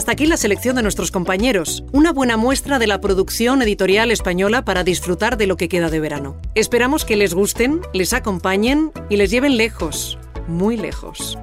Hasta 0.00 0.12
aquí 0.12 0.24
la 0.24 0.38
selección 0.38 0.76
de 0.76 0.82
nuestros 0.82 1.10
compañeros, 1.10 1.84
una 1.92 2.12
buena 2.12 2.38
muestra 2.38 2.78
de 2.78 2.86
la 2.86 3.02
producción 3.02 3.60
editorial 3.60 4.10
española 4.10 4.64
para 4.64 4.82
disfrutar 4.82 5.36
de 5.36 5.46
lo 5.46 5.58
que 5.58 5.68
queda 5.68 5.90
de 5.90 6.00
verano. 6.00 6.36
Esperamos 6.54 7.04
que 7.04 7.16
les 7.16 7.34
gusten, 7.34 7.82
les 7.92 8.14
acompañen 8.14 8.92
y 9.10 9.16
les 9.16 9.30
lleven 9.30 9.58
lejos, 9.58 10.18
muy 10.48 10.78
lejos. 10.78 11.38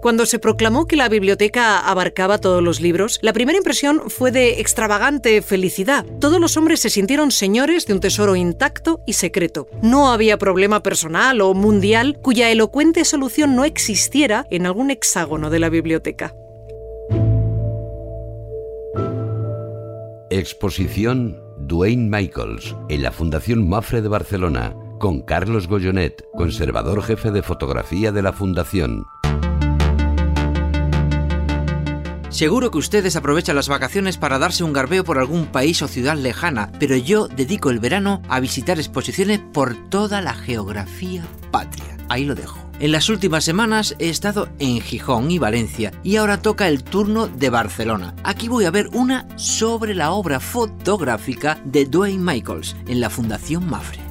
Cuando 0.00 0.24
se 0.24 0.38
proclamó 0.38 0.86
que 0.86 0.96
la 0.96 1.10
biblioteca 1.10 1.78
abarcaba 1.78 2.38
todos 2.38 2.62
los 2.62 2.80
libros, 2.80 3.18
la 3.20 3.34
primera 3.34 3.58
impresión 3.58 4.08
fue 4.08 4.32
de 4.32 4.60
extravagante 4.60 5.42
felicidad. 5.42 6.06
Todos 6.20 6.40
los 6.40 6.56
hombres 6.56 6.80
se 6.80 6.88
sintieron 6.88 7.30
señores 7.30 7.86
de 7.86 7.92
un 7.92 8.00
tesoro 8.00 8.34
intacto 8.34 9.02
y 9.04 9.12
secreto. 9.12 9.68
No 9.82 10.10
había 10.10 10.38
problema 10.38 10.82
personal 10.82 11.42
o 11.42 11.52
mundial 11.52 12.18
cuya 12.22 12.50
elocuente 12.50 13.04
solución 13.04 13.54
no 13.54 13.64
existiera 13.64 14.46
en 14.50 14.64
algún 14.64 14.90
hexágono 14.90 15.50
de 15.50 15.58
la 15.58 15.68
biblioteca. 15.68 16.34
Exposición 20.30 21.42
Dwayne 21.58 22.08
Michaels 22.08 22.74
en 22.88 23.02
la 23.02 23.12
Fundación 23.12 23.68
Mafre 23.68 24.00
de 24.00 24.08
Barcelona 24.08 24.74
con 24.98 25.20
Carlos 25.20 25.66
Goyonet, 25.66 26.24
conservador 26.34 27.02
jefe 27.02 27.30
de 27.30 27.42
fotografía 27.42 28.12
de 28.12 28.22
la 28.22 28.32
Fundación. 28.32 29.04
Seguro 32.30 32.70
que 32.70 32.78
ustedes 32.78 33.16
aprovechan 33.16 33.56
las 33.56 33.68
vacaciones 33.68 34.16
para 34.16 34.38
darse 34.38 34.62
un 34.62 34.72
garbeo 34.72 35.02
por 35.02 35.18
algún 35.18 35.46
país 35.46 35.82
o 35.82 35.88
ciudad 35.88 36.16
lejana, 36.16 36.70
pero 36.78 36.96
yo 36.96 37.26
dedico 37.26 37.70
el 37.70 37.80
verano 37.80 38.22
a 38.28 38.38
visitar 38.38 38.78
exposiciones 38.78 39.40
por 39.52 39.74
toda 39.90 40.20
la 40.22 40.32
geografía 40.34 41.24
patria. 41.50 41.96
Ahí 42.08 42.24
lo 42.24 42.36
dejo. 42.36 42.58
En 42.78 42.92
las 42.92 43.08
últimas 43.08 43.44
semanas 43.44 43.96
he 43.98 44.08
estado 44.08 44.48
en 44.58 44.80
Gijón 44.80 45.30
y 45.30 45.38
Valencia 45.38 45.92
y 46.02 46.16
ahora 46.16 46.40
toca 46.40 46.68
el 46.68 46.82
turno 46.82 47.26
de 47.26 47.50
Barcelona. 47.50 48.14
Aquí 48.22 48.48
voy 48.48 48.64
a 48.64 48.70
ver 48.70 48.88
una 48.92 49.26
sobre 49.36 49.94
la 49.94 50.12
obra 50.12 50.40
fotográfica 50.40 51.60
de 51.64 51.84
Dwayne 51.84 52.22
Michaels 52.22 52.76
en 52.86 53.00
la 53.00 53.10
Fundación 53.10 53.68
Mafre. 53.68 54.09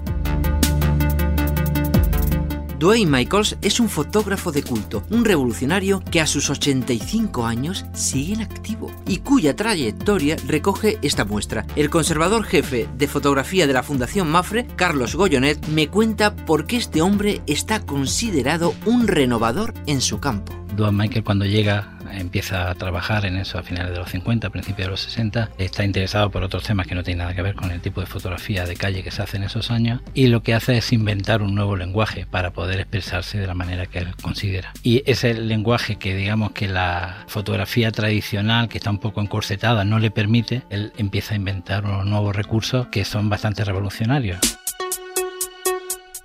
Dwayne 2.79 3.12
Michaels 3.12 3.57
es 3.62 3.81
un 3.81 3.89
fotógrafo 3.89 4.53
de 4.53 4.63
culto, 4.63 5.03
un 5.09 5.25
revolucionario 5.25 6.01
que 6.12 6.21
a 6.21 6.25
sus 6.25 6.50
85 6.50 7.45
años 7.45 7.86
sigue 7.91 8.36
en 8.36 8.41
activo 8.41 8.89
y 9.05 9.17
cuya 9.17 9.53
trayectoria 9.53 10.38
recoge 10.48 10.98
esta 11.01 11.25
muestra. 11.25 11.65
El 11.75 11.89
conservador 11.89 12.45
jefe 12.45 12.88
de 12.98 13.07
fotografía 13.09 13.67
de 13.67 13.74
la 13.74 13.83
Fundación 13.83 14.31
Mafre, 14.31 14.65
Carlos 14.77 15.15
Goyonet, 15.15 15.67
me 15.67 15.89
cuenta 15.89 16.33
por 16.38 16.67
qué 16.67 16.77
este 16.77 17.01
hombre 17.01 17.41
está 17.48 17.81
considerado 17.81 18.74
un 18.86 19.09
renovador 19.09 19.74
en 19.86 20.00
su 20.00 20.21
campo. 20.21 20.53
Dwayne 20.77 20.98
Michael 20.98 21.25
cuando 21.25 21.43
llega 21.43 21.98
empieza 22.11 22.69
a 22.69 22.75
trabajar 22.75 23.25
en 23.25 23.37
eso 23.37 23.57
a 23.57 23.63
finales 23.63 23.91
de 23.91 23.99
los 23.99 24.09
50, 24.09 24.49
principios 24.49 24.87
de 24.87 24.91
los 24.91 25.01
60, 25.01 25.49
está 25.57 25.83
interesado 25.83 26.29
por 26.29 26.43
otros 26.43 26.63
temas 26.63 26.87
que 26.87 26.95
no 26.95 27.03
tienen 27.03 27.19
nada 27.19 27.35
que 27.35 27.41
ver 27.41 27.55
con 27.55 27.71
el 27.71 27.81
tipo 27.81 28.01
de 28.01 28.07
fotografía 28.07 28.65
de 28.65 28.75
calle 28.75 29.03
que 29.03 29.11
se 29.11 29.21
hace 29.21 29.37
en 29.37 29.43
esos 29.43 29.71
años 29.71 30.01
y 30.13 30.27
lo 30.27 30.41
que 30.41 30.53
hace 30.53 30.77
es 30.77 30.91
inventar 30.93 31.41
un 31.41 31.55
nuevo 31.55 31.75
lenguaje 31.75 32.25
para 32.25 32.51
poder 32.51 32.79
expresarse 32.79 33.39
de 33.39 33.47
la 33.47 33.53
manera 33.53 33.85
que 33.85 33.99
él 33.99 34.15
considera. 34.21 34.73
Y 34.83 35.03
ese 35.05 35.33
lenguaje 35.33 35.97
que 35.97 36.15
digamos 36.15 36.51
que 36.51 36.67
la 36.67 37.23
fotografía 37.27 37.91
tradicional, 37.91 38.69
que 38.69 38.77
está 38.77 38.89
un 38.89 38.99
poco 38.99 39.21
encorsetada, 39.21 39.83
no 39.83 39.99
le 39.99 40.11
permite, 40.11 40.63
él 40.69 40.93
empieza 40.97 41.33
a 41.33 41.37
inventar 41.37 41.85
unos 41.85 42.05
nuevos 42.05 42.35
recursos 42.35 42.87
que 42.87 43.05
son 43.05 43.29
bastante 43.29 43.63
revolucionarios. 43.63 44.39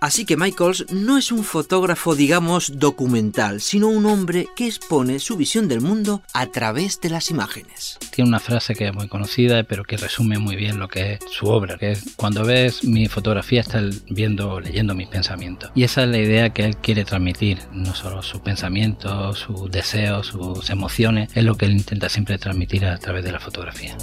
Así 0.05 0.27
que 0.27 0.37
Michaels 0.37 0.93
no 0.93 1.17
es 1.17 1.33
un 1.33 1.43
fotógrafo, 1.45 2.15
digamos, 2.15 2.79
documental, 2.79 3.63
sino 3.63 3.89
un 3.89 4.05
hombre 4.05 4.49
que 4.55 4.67
expone 4.67 5.19
su 5.19 5.39
visión 5.39 5.67
del 5.67 5.81
mundo 5.81 6.21
a 6.35 6.45
través 6.49 7.01
de 7.01 7.09
las 7.09 7.31
imágenes. 7.31 7.97
Tiene 8.15 8.29
una 8.29 8.39
frase 8.39 8.75
que 8.75 8.89
es 8.89 8.95
muy 8.95 9.09
conocida, 9.09 9.63
pero 9.63 9.83
que 9.83 9.97
resume 9.97 10.39
muy 10.39 10.57
bien 10.57 10.79
lo 10.79 10.89
que 10.89 11.15
es 11.15 11.21
su 11.33 11.47
obra, 11.47 11.79
que 11.79 11.93
es 11.93 12.05
cuando 12.17 12.45
ves 12.45 12.85
mi 12.85 13.09
fotografía 13.09 13.63
estás 13.63 14.05
viendo 14.11 14.61
leyendo 14.61 14.95
mis 14.95 15.09
pensamientos. 15.09 15.71
Y 15.75 15.85
esa 15.85 16.03
es 16.03 16.11
la 16.11 16.19
idea 16.19 16.51
que 16.51 16.67
él 16.67 16.77
quiere 16.77 17.07
transmitir, 17.07 17.61
no 17.73 17.95
solo 17.95 18.23
sus 18.23 18.43
pensamientos, 18.43 19.39
sus 19.39 19.71
deseos, 19.71 20.27
sus 20.27 20.69
emociones, 20.69 21.31
es 21.35 21.45
lo 21.45 21.55
que 21.55 21.65
él 21.65 21.73
intenta 21.73 22.11
siempre 22.11 22.37
transmitir 22.37 22.85
a 22.85 22.99
través 22.99 23.25
de 23.25 23.33
la 23.33 23.41
fotografía. 23.41 23.97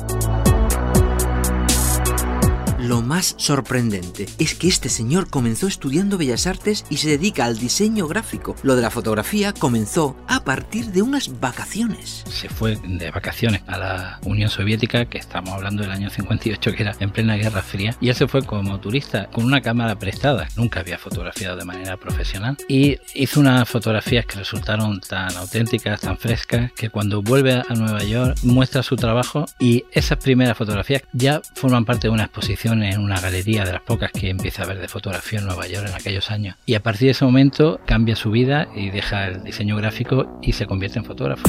Lo 2.82 3.04
más 3.04 3.36
sorprendente 3.38 4.26
es 4.40 4.56
que 4.56 4.68
este 4.68 4.90
señor 4.90 5.30
comenzó 5.30 5.68
estudiando 5.68 6.18
Bellas 6.18 6.48
Artes 6.48 6.84
y 6.90 6.98
se 6.98 7.10
dedica 7.10 7.46
al 7.46 7.60
diseño 7.60 8.08
gráfico. 8.08 8.56
Lo 8.64 8.76
de 8.76 8.82
la 8.82 8.90
fotografía 8.90 9.54
comenzó 9.54 10.18
a 10.28 10.44
partir 10.44 10.88
de 10.88 11.04
unas 11.04 11.40
vacaciones. 11.40 12.24
Se 12.28 12.50
fue 12.50 12.80
de 12.84 13.12
vacaciones 13.12 13.62
a 13.68 13.78
la 13.78 14.20
Unión 14.26 14.50
Soviética, 14.50 15.06
que 15.06 15.20
estamos 15.20 15.54
hablando 15.54 15.84
del 15.84 15.92
año 15.92 16.10
58, 16.10 16.74
que 16.74 16.82
era 16.82 16.96
en 17.00 17.12
plena 17.12 17.36
Guerra 17.36 17.62
Fría, 17.62 17.96
y 18.02 18.10
él 18.10 18.16
se 18.16 18.28
fue 18.28 18.42
como 18.44 18.80
turista 18.80 19.28
con 19.28 19.46
una 19.46 19.62
cámara 19.62 20.00
prestada. 20.00 20.48
Nunca 20.56 20.80
había 20.80 20.98
fotografiado 20.98 21.58
de 21.58 21.66
manera 21.66 21.98
profesional 21.98 22.58
y 22.68 22.98
hizo 23.14 23.42
unas 23.42 23.70
fotografías 23.70 24.26
que 24.26 24.38
resultaron 24.38 25.00
tan 25.02 25.38
auténticas, 25.38 26.02
tan 26.02 26.18
frescas, 26.18 26.72
que 26.72 26.90
cuando 26.90 27.22
vuelve 27.22 27.54
a 27.54 27.74
Nueva 27.76 28.04
York 28.04 28.40
muestra 28.42 28.82
su 28.82 28.96
trabajo 28.96 29.46
y 29.60 29.86
esas 29.92 30.18
primeras 30.18 30.58
fotografías 30.58 31.04
ya 31.14 31.42
forman 31.54 31.86
parte 31.86 32.08
de 32.08 32.14
una 32.14 32.24
exposición 32.24 32.71
en 32.72 33.00
una 33.00 33.20
galería 33.20 33.66
de 33.66 33.74
las 33.74 33.82
pocas 33.82 34.12
que 34.12 34.30
empieza 34.30 34.64
a 34.64 34.68
ver 34.68 34.80
de 34.80 34.88
fotografía 34.88 35.40
en 35.40 35.46
Nueva 35.46 35.68
York 35.68 35.88
en 35.88 35.96
aquellos 35.96 36.32
años. 36.32 36.56
Y 36.66 36.76
a 36.76 36.82
partir 36.82 37.08
de 37.08 37.12
ese 37.12 37.26
momento 37.26 37.80
cambia 37.86 38.16
su 38.16 38.32
vida 38.32 38.68
y 38.76 38.90
deja 38.90 39.28
el 39.28 39.44
diseño 39.44 39.76
gráfico 39.76 40.40
y 40.42 40.54
se 40.54 40.66
convierte 40.66 41.00
en 41.00 41.06
fotógrafo. 41.06 41.44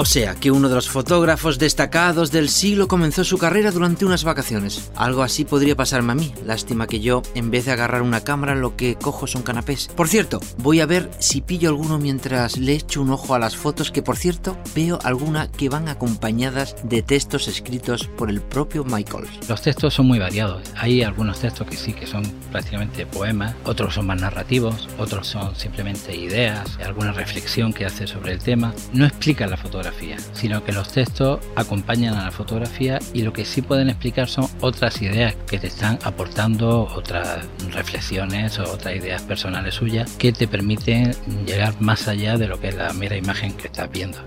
O 0.00 0.04
sea, 0.04 0.36
que 0.36 0.52
uno 0.52 0.68
de 0.68 0.76
los 0.76 0.88
fotógrafos 0.88 1.58
destacados 1.58 2.30
del 2.30 2.50
siglo 2.50 2.86
comenzó 2.86 3.24
su 3.24 3.36
carrera 3.36 3.72
durante 3.72 4.04
unas 4.04 4.22
vacaciones. 4.22 4.92
Algo 4.94 5.24
así 5.24 5.44
podría 5.44 5.74
pasarme 5.74 6.12
a 6.12 6.14
mí. 6.14 6.32
Lástima 6.46 6.86
que 6.86 7.00
yo, 7.00 7.20
en 7.34 7.50
vez 7.50 7.64
de 7.64 7.72
agarrar 7.72 8.02
una 8.02 8.22
cámara, 8.22 8.54
lo 8.54 8.76
que 8.76 8.94
cojo 8.94 9.26
son 9.26 9.42
canapés. 9.42 9.88
Por 9.96 10.06
cierto, 10.06 10.38
voy 10.58 10.78
a 10.78 10.86
ver 10.86 11.10
si 11.18 11.40
pillo 11.40 11.68
alguno 11.68 11.98
mientras 11.98 12.58
le 12.58 12.74
echo 12.74 13.02
un 13.02 13.10
ojo 13.10 13.34
a 13.34 13.40
las 13.40 13.56
fotos, 13.56 13.90
que 13.90 14.00
por 14.00 14.16
cierto, 14.16 14.56
veo 14.72 15.00
alguna 15.02 15.50
que 15.50 15.68
van 15.68 15.88
acompañadas 15.88 16.76
de 16.84 17.02
textos 17.02 17.48
escritos 17.48 18.04
por 18.16 18.30
el 18.30 18.40
propio 18.40 18.84
Michael. 18.84 19.26
Los 19.48 19.62
textos 19.62 19.94
son 19.94 20.06
muy 20.06 20.20
variados. 20.20 20.62
Hay 20.76 21.02
algunos 21.02 21.40
textos 21.40 21.66
que 21.66 21.76
sí 21.76 21.92
que 21.92 22.06
son 22.06 22.22
prácticamente 22.52 23.04
poemas, 23.04 23.56
otros 23.64 23.94
son 23.94 24.06
más 24.06 24.20
narrativos, 24.20 24.88
otros 24.96 25.26
son 25.26 25.56
simplemente 25.56 26.14
ideas, 26.14 26.78
alguna 26.86 27.10
reflexión 27.10 27.72
que 27.72 27.84
hace 27.84 28.06
sobre 28.06 28.34
el 28.34 28.38
tema. 28.38 28.72
No 28.92 29.04
explica 29.04 29.48
la 29.48 29.56
fotografía 29.56 29.87
sino 30.32 30.64
que 30.64 30.72
los 30.72 30.92
textos 30.92 31.40
acompañan 31.56 32.14
a 32.14 32.24
la 32.24 32.30
fotografía 32.30 32.98
y 33.12 33.22
lo 33.22 33.32
que 33.32 33.44
sí 33.44 33.62
pueden 33.62 33.88
explicar 33.88 34.28
son 34.28 34.48
otras 34.60 35.00
ideas 35.02 35.34
que 35.46 35.58
te 35.58 35.68
están 35.68 35.98
aportando, 36.02 36.84
otras 36.94 37.44
reflexiones 37.70 38.58
o 38.58 38.64
otras 38.64 38.96
ideas 38.96 39.22
personales 39.22 39.74
suyas 39.74 40.10
que 40.12 40.32
te 40.32 40.48
permiten 40.48 41.14
llegar 41.46 41.74
más 41.80 42.08
allá 42.08 42.36
de 42.36 42.48
lo 42.48 42.60
que 42.60 42.68
es 42.68 42.74
la 42.74 42.92
mera 42.92 43.16
imagen 43.16 43.52
que 43.52 43.66
estás 43.66 43.90
viendo. 43.90 44.18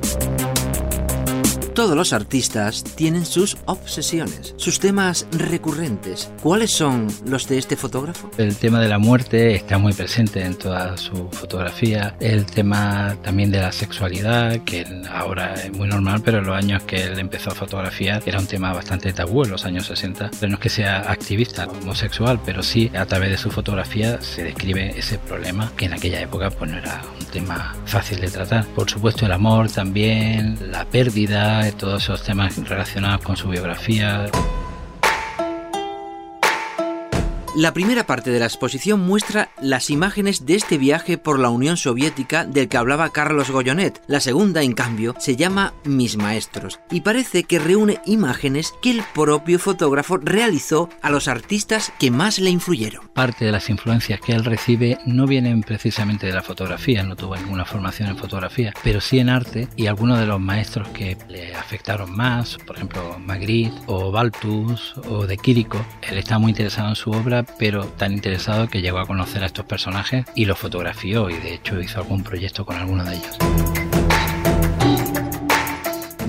Todos 1.73 1.95
los 1.95 2.11
artistas 2.11 2.83
tienen 2.83 3.25
sus 3.25 3.57
obsesiones, 3.65 4.53
sus 4.57 4.81
temas 4.81 5.25
recurrentes. 5.31 6.29
¿Cuáles 6.43 6.69
son 6.69 7.07
los 7.25 7.47
de 7.47 7.57
este 7.57 7.77
fotógrafo? 7.77 8.29
El 8.37 8.57
tema 8.57 8.81
de 8.81 8.89
la 8.89 8.97
muerte 8.97 9.55
está 9.55 9.77
muy 9.77 9.93
presente 9.93 10.43
en 10.43 10.55
toda 10.55 10.97
su 10.97 11.29
fotografía. 11.31 12.17
El 12.19 12.45
tema 12.45 13.15
también 13.23 13.51
de 13.51 13.61
la 13.61 13.71
sexualidad, 13.71 14.59
que 14.65 14.85
ahora 15.09 15.53
es 15.53 15.71
muy 15.71 15.87
normal, 15.87 16.21
pero 16.25 16.39
en 16.39 16.47
los 16.47 16.57
años 16.57 16.83
que 16.83 17.03
él 17.03 17.17
empezó 17.17 17.51
a 17.51 17.55
fotografiar 17.55 18.21
era 18.25 18.39
un 18.39 18.47
tema 18.47 18.73
bastante 18.73 19.13
tabú 19.13 19.45
en 19.45 19.51
los 19.51 19.63
años 19.63 19.85
60. 19.85 20.31
Pero 20.41 20.49
no 20.49 20.55
es 20.55 20.61
que 20.61 20.69
sea 20.69 21.09
activista 21.09 21.67
homosexual, 21.67 22.41
pero 22.45 22.63
sí 22.63 22.91
a 22.93 23.05
través 23.05 23.29
de 23.29 23.37
su 23.37 23.49
fotografía 23.49 24.21
se 24.21 24.43
describe 24.43 24.99
ese 24.99 25.17
problema 25.19 25.71
que 25.77 25.85
en 25.85 25.93
aquella 25.93 26.19
época 26.19 26.49
pues 26.49 26.69
no 26.69 26.77
era 26.77 27.01
un 27.17 27.25
tema 27.27 27.77
fácil 27.85 28.19
de 28.19 28.29
tratar. 28.29 28.65
Por 28.75 28.89
supuesto 28.89 29.25
el 29.25 29.31
amor 29.31 29.71
también, 29.71 30.57
la 30.69 30.83
pérdida, 30.83 31.60
todos 31.77 32.03
esos 32.03 32.23
temas 32.23 32.57
relacionados 32.67 33.23
con 33.23 33.37
su 33.37 33.47
biografía. 33.49 34.25
La 37.53 37.73
primera 37.73 38.05
parte 38.05 38.31
de 38.31 38.39
la 38.39 38.45
exposición 38.45 39.01
muestra 39.01 39.49
las 39.61 39.89
imágenes 39.89 40.45
de 40.45 40.55
este 40.55 40.77
viaje 40.77 41.17
por 41.17 41.37
la 41.37 41.49
Unión 41.49 41.75
Soviética 41.75 42.45
del 42.45 42.69
que 42.69 42.77
hablaba 42.77 43.09
Carlos 43.09 43.51
Goyonet. 43.51 44.01
La 44.07 44.21
segunda, 44.21 44.63
en 44.63 44.71
cambio, 44.71 45.15
se 45.19 45.35
llama 45.35 45.73
Mis 45.83 46.15
Maestros 46.15 46.79
y 46.89 47.01
parece 47.01 47.43
que 47.43 47.59
reúne 47.59 47.99
imágenes 48.05 48.73
que 48.81 48.91
el 48.91 49.03
propio 49.13 49.59
fotógrafo 49.59 50.15
realizó 50.15 50.87
a 51.01 51.09
los 51.09 51.27
artistas 51.27 51.91
que 51.99 52.09
más 52.09 52.39
le 52.39 52.51
influyeron. 52.51 53.09
Parte 53.09 53.43
de 53.43 53.51
las 53.51 53.69
influencias 53.69 54.21
que 54.21 54.31
él 54.31 54.45
recibe 54.45 54.99
no 55.05 55.27
vienen 55.27 55.61
precisamente 55.61 56.27
de 56.27 56.33
la 56.33 56.43
fotografía, 56.43 57.03
no 57.03 57.17
tuvo 57.17 57.35
ninguna 57.35 57.65
formación 57.65 58.07
en 58.07 58.17
fotografía, 58.17 58.73
pero 58.81 59.01
sí 59.01 59.19
en 59.19 59.27
arte 59.27 59.67
y 59.75 59.87
algunos 59.87 60.19
de 60.19 60.25
los 60.25 60.39
maestros 60.39 60.87
que 60.89 61.17
le 61.27 61.53
afectaron 61.53 62.15
más, 62.15 62.57
por 62.65 62.77
ejemplo 62.77 63.19
Magritte 63.19 63.77
o 63.87 64.09
Baltus 64.09 64.95
o 65.09 65.27
de 65.27 65.37
Quirico, 65.37 65.85
él 66.01 66.17
está 66.17 66.39
muy 66.39 66.51
interesado 66.51 66.87
en 66.87 66.95
su 66.95 67.11
obra 67.11 67.40
pero 67.57 67.85
tan 67.85 68.13
interesado 68.13 68.67
que 68.67 68.81
llegó 68.81 68.99
a 68.99 69.07
conocer 69.07 69.43
a 69.43 69.47
estos 69.47 69.65
personajes 69.65 70.25
y 70.35 70.45
los 70.45 70.57
fotografió 70.57 71.29
y 71.29 71.35
de 71.35 71.55
hecho 71.55 71.79
hizo 71.79 71.99
algún 71.99 72.23
proyecto 72.23 72.65
con 72.65 72.77
alguno 72.77 73.03
de 73.03 73.15
ellos. 73.15 73.80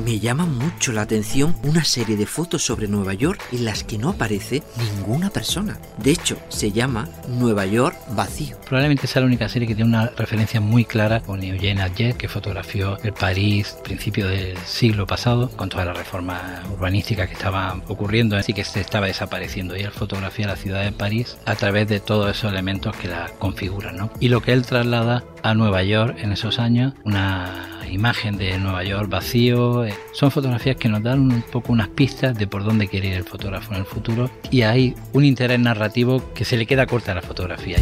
Me 0.04 0.18
llama 0.18 0.46
mucho 0.46 0.90
la 0.90 1.02
atención 1.02 1.54
una 1.62 1.84
serie 1.84 2.16
de 2.16 2.26
fotos 2.26 2.64
sobre 2.64 2.88
Nueva 2.88 3.14
York 3.14 3.40
en 3.52 3.64
las 3.64 3.84
que 3.84 3.98
no 3.98 4.08
aparece 4.08 4.62
ninguna 4.76 5.30
persona. 5.30 5.78
De 5.98 6.10
hecho, 6.10 6.38
se 6.48 6.72
llama 6.72 7.08
Nueva 7.28 7.66
York 7.66 7.96
vacío. 8.10 8.56
Probablemente 8.62 9.06
sea 9.06 9.20
la 9.20 9.26
única 9.26 9.48
serie 9.48 9.68
que 9.68 9.76
tiene 9.76 9.90
una 9.90 10.08
referencia 10.08 10.60
muy 10.60 10.84
clara 10.84 11.20
con 11.20 11.40
Eugene 11.44 11.82
Adjet, 11.82 12.16
que 12.16 12.28
fotografió 12.28 12.98
el 13.04 13.12
París 13.12 13.76
principio 13.84 14.26
del 14.26 14.56
siglo 14.58 15.06
pasado, 15.06 15.50
con 15.50 15.68
toda 15.68 15.84
la 15.84 15.92
reforma 15.92 16.62
urbanística 16.72 17.28
que 17.28 17.34
estaba 17.34 17.80
ocurriendo, 17.86 18.36
así 18.36 18.52
que 18.52 18.64
se 18.64 18.80
estaba 18.80 19.06
desapareciendo. 19.06 19.76
Y 19.76 19.82
él 19.82 19.92
fotografía 19.92 20.48
la 20.48 20.56
ciudad 20.56 20.82
de 20.82 20.90
París 20.90 21.36
a 21.44 21.54
través 21.54 21.86
de 21.86 22.00
todos 22.00 22.28
esos 22.28 22.50
elementos 22.50 22.96
que 22.96 23.06
la 23.06 23.30
configuran. 23.38 23.96
¿no? 23.96 24.10
Y 24.18 24.30
lo 24.30 24.42
que 24.42 24.52
él 24.52 24.66
traslada 24.66 25.22
a 25.44 25.54
Nueva 25.54 25.84
York 25.84 26.16
en 26.18 26.32
esos 26.32 26.58
años, 26.58 26.94
una 27.04 27.71
imagen 27.92 28.36
de 28.36 28.58
Nueva 28.58 28.84
York 28.84 29.08
vacío. 29.08 29.84
Eh, 29.84 29.94
son 30.12 30.30
fotografías 30.30 30.76
que 30.76 30.88
nos 30.88 31.02
dan 31.02 31.20
un 31.20 31.42
poco 31.42 31.72
unas 31.72 31.88
pistas 31.88 32.36
de 32.36 32.46
por 32.46 32.64
dónde 32.64 32.88
quiere 32.88 33.08
ir 33.08 33.14
el 33.14 33.24
fotógrafo 33.24 33.72
en 33.72 33.80
el 33.80 33.86
futuro 33.86 34.30
y 34.50 34.62
hay 34.62 34.94
un 35.12 35.24
interés 35.24 35.60
narrativo 35.60 36.32
que 36.34 36.44
se 36.44 36.56
le 36.56 36.66
queda 36.66 36.86
corta 36.86 37.12
a 37.12 37.16
la 37.16 37.22
fotografía. 37.22 37.78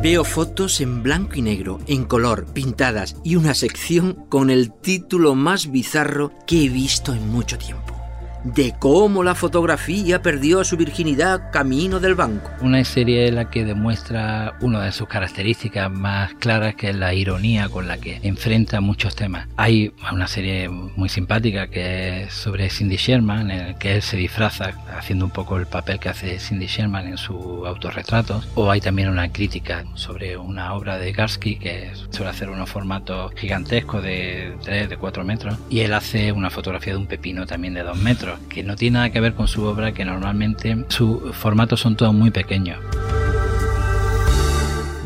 Veo 0.00 0.22
fotos 0.24 0.80
en 0.80 1.02
blanco 1.02 1.34
y 1.34 1.42
negro, 1.42 1.80
en 1.88 2.04
color, 2.04 2.46
pintadas 2.52 3.16
y 3.24 3.34
una 3.34 3.54
sección 3.54 4.14
con 4.28 4.48
el 4.48 4.72
título 4.72 5.34
más 5.34 5.72
bizarro 5.72 6.32
que 6.46 6.64
he 6.64 6.68
visto 6.68 7.12
en 7.12 7.28
mucho 7.28 7.58
tiempo 7.58 7.97
de 8.54 8.74
cómo 8.78 9.22
la 9.22 9.34
fotografía 9.34 10.22
perdió 10.22 10.64
su 10.64 10.76
virginidad 10.76 11.50
camino 11.52 12.00
del 12.00 12.14
banco. 12.14 12.50
Una 12.60 12.82
serie 12.84 13.28
en 13.28 13.34
la 13.34 13.50
que 13.50 13.64
demuestra 13.64 14.54
una 14.60 14.82
de 14.84 14.92
sus 14.92 15.08
características 15.08 15.90
más 15.90 16.34
claras, 16.34 16.74
que 16.74 16.90
es 16.90 16.96
la 16.96 17.12
ironía 17.12 17.68
con 17.68 17.88
la 17.88 17.98
que 17.98 18.20
enfrenta 18.22 18.80
muchos 18.80 19.14
temas. 19.14 19.48
Hay 19.56 19.92
una 20.12 20.28
serie 20.28 20.68
muy 20.68 21.08
simpática 21.08 21.68
que 21.68 22.22
es 22.22 22.32
sobre 22.32 22.70
Cindy 22.70 22.96
Sherman, 22.96 23.50
en 23.50 23.60
el 23.60 23.74
que 23.76 23.96
él 23.96 24.02
se 24.02 24.16
disfraza 24.16 24.72
haciendo 24.96 25.26
un 25.26 25.30
poco 25.30 25.56
el 25.56 25.66
papel 25.66 25.98
que 25.98 26.08
hace 26.08 26.38
Cindy 26.38 26.66
Sherman 26.66 27.06
en 27.06 27.18
su 27.18 27.66
autorretrato. 27.66 28.42
O 28.54 28.70
hay 28.70 28.80
también 28.80 29.08
una 29.08 29.30
crítica 29.30 29.84
sobre 29.94 30.36
una 30.36 30.72
obra 30.74 30.98
de 30.98 31.12
Garsky 31.12 31.56
que 31.56 31.92
suele 32.10 32.30
hacer 32.30 32.48
unos 32.48 32.70
formatos 32.70 33.32
gigantescos 33.36 34.02
de 34.02 34.54
3, 34.62 34.88
de 34.88 34.96
4 34.96 35.24
metros. 35.24 35.56
Y 35.68 35.80
él 35.80 35.92
hace 35.92 36.32
una 36.32 36.50
fotografía 36.50 36.94
de 36.94 36.98
un 36.98 37.06
pepino 37.06 37.46
también 37.46 37.74
de 37.74 37.82
2 37.82 37.98
metros 37.98 38.37
que 38.48 38.62
no 38.62 38.76
tiene 38.76 38.94
nada 38.94 39.10
que 39.10 39.20
ver 39.20 39.34
con 39.34 39.48
su 39.48 39.64
obra, 39.64 39.92
que 39.92 40.04
normalmente 40.04 40.84
sus 40.88 41.34
formatos 41.34 41.80
son 41.80 41.96
todos 41.96 42.14
muy 42.14 42.30
pequeños. 42.30 42.78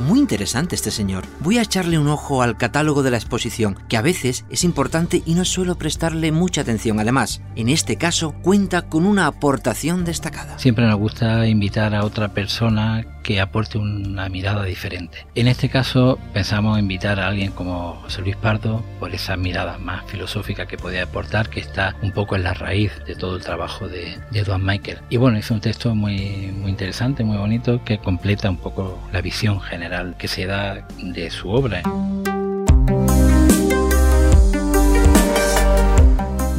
Muy 0.06 0.18
interesante 0.18 0.74
este 0.74 0.90
señor. 0.90 1.24
Voy 1.40 1.58
a 1.58 1.62
echarle 1.62 1.96
un 1.96 2.08
ojo 2.08 2.42
al 2.42 2.56
catálogo 2.56 3.02
de 3.02 3.12
la 3.12 3.16
exposición, 3.16 3.76
que 3.88 3.96
a 3.96 4.02
veces 4.02 4.44
es 4.50 4.64
importante 4.64 5.22
y 5.24 5.34
no 5.34 5.44
suelo 5.44 5.76
prestarle 5.76 6.32
mucha 6.32 6.62
atención. 6.62 6.98
Además, 6.98 7.40
en 7.54 7.68
este 7.68 7.96
caso 7.96 8.32
cuenta 8.42 8.82
con 8.82 9.06
una 9.06 9.26
aportación 9.26 10.04
destacada. 10.04 10.58
Siempre 10.58 10.86
nos 10.86 10.98
gusta 10.98 11.46
invitar 11.46 11.94
a 11.94 12.04
otra 12.04 12.28
persona 12.34 13.04
que 13.22 13.40
aporte 13.40 13.78
una 13.78 14.28
mirada 14.28 14.64
diferente. 14.64 15.26
En 15.34 15.48
este 15.48 15.68
caso 15.68 16.18
pensamos 16.32 16.78
invitar 16.78 17.20
a 17.20 17.28
alguien 17.28 17.52
como 17.52 17.94
José 18.02 18.22
Luis 18.22 18.36
Pardo 18.36 18.84
por 19.00 19.14
esa 19.14 19.36
mirada 19.36 19.78
más 19.78 20.04
filosófica 20.06 20.66
que 20.66 20.76
podía 20.76 21.04
aportar, 21.04 21.48
que 21.48 21.60
está 21.60 21.96
un 22.02 22.12
poco 22.12 22.36
en 22.36 22.44
la 22.44 22.54
raíz 22.54 22.92
de 23.06 23.14
todo 23.14 23.36
el 23.36 23.42
trabajo 23.42 23.88
de, 23.88 24.18
de 24.30 24.42
Michael. 24.58 24.98
Y 25.08 25.16
bueno, 25.16 25.38
hizo 25.38 25.54
un 25.54 25.60
texto 25.60 25.94
muy, 25.94 26.52
muy 26.52 26.70
interesante, 26.70 27.24
muy 27.24 27.36
bonito, 27.36 27.82
que 27.84 27.98
completa 27.98 28.50
un 28.50 28.58
poco 28.58 29.00
la 29.12 29.20
visión 29.20 29.60
general 29.60 30.16
que 30.18 30.28
se 30.28 30.46
da 30.46 30.86
de 30.98 31.30
su 31.30 31.50
obra. 31.50 31.82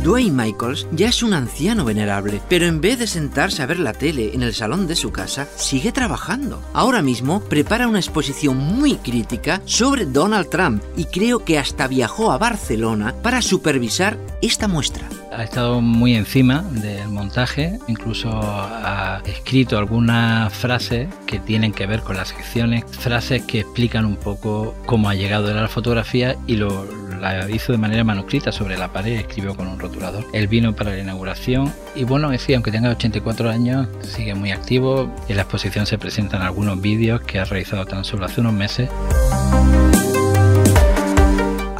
Dwayne 0.04 0.36
Michaels 0.36 0.86
ya 0.92 1.08
es 1.08 1.24
un 1.24 1.34
anciano 1.34 1.86
venerable, 1.86 2.42
pero 2.50 2.66
en 2.66 2.82
vez 2.82 3.00
de 3.00 3.08
sentarse 3.08 3.64
a 3.64 3.66
ver 3.66 3.80
la 3.80 3.94
tele 3.94 4.32
en 4.34 4.44
el 4.44 4.54
salón 4.54 4.86
de 4.86 4.98
su 4.98 5.14
casa, 5.14 5.48
sigue 5.56 5.94
trabajando. 5.94 6.62
Ahora 6.74 7.02
mismo 7.02 7.40
prepara 7.40 7.88
una 7.88 8.00
exposición 8.00 8.58
muy 8.58 8.98
crítica 8.98 9.62
sobre 9.64 10.06
Donald 10.06 10.50
Trump 10.50 10.84
y 10.98 11.06
creo 11.06 11.46
que 11.46 11.58
hasta 11.58 11.88
viajó 11.88 12.34
a 12.34 12.38
Barcelona 12.38 13.16
para 13.24 13.42
supervisar 13.42 14.18
esta 14.42 14.68
muestra 14.68 15.08
ha 15.36 15.44
estado 15.44 15.82
muy 15.82 16.16
encima 16.16 16.62
del 16.72 17.10
montaje, 17.10 17.80
incluso 17.88 18.30
ha 18.32 19.22
escrito 19.26 19.78
algunas 19.78 20.54
frases 20.54 21.10
que 21.26 21.40
tienen 21.40 21.74
que 21.74 21.88
ver 21.88 22.02
con 22.02 22.18
las 22.18 22.30
secciones, 22.30 22.84
frases 22.86 23.42
que 23.44 23.62
explican 23.62 24.06
un 24.06 24.16
poco 24.16 24.76
cómo 24.86 25.10
ha 25.10 25.16
llegado 25.16 25.50
a 25.50 25.54
la 25.54 25.68
fotografía 25.68 26.38
y 26.48 26.56
lo 26.56 26.86
la 27.24 27.50
hizo 27.50 27.72
de 27.72 27.78
manera 27.78 28.04
manuscrita 28.04 28.52
sobre 28.52 28.78
la 28.78 28.92
pared, 28.92 29.14
escribió 29.14 29.56
con 29.56 29.68
un 29.68 29.80
rotulador. 29.80 30.26
Él 30.34 30.48
vino 30.48 30.76
para 30.76 30.92
la 30.92 31.00
inauguración 31.00 31.74
y 31.96 32.04
bueno, 32.04 32.30
decía, 32.30 32.58
aunque 32.58 32.72
tenga 32.72 32.90
84 32.90 33.50
años, 33.50 33.88
sigue 34.02 34.36
muy 34.36 34.52
activo. 34.52 35.10
En 35.28 35.38
la 35.38 35.44
exposición 35.44 35.86
se 35.86 35.98
presentan 35.98 36.42
algunos 36.42 36.82
vídeos 36.82 37.22
que 37.22 37.40
ha 37.40 37.46
realizado 37.46 37.86
tan 37.86 38.04
solo 38.04 38.26
hace 38.26 38.42
unos 38.42 38.54
meses. 38.54 38.90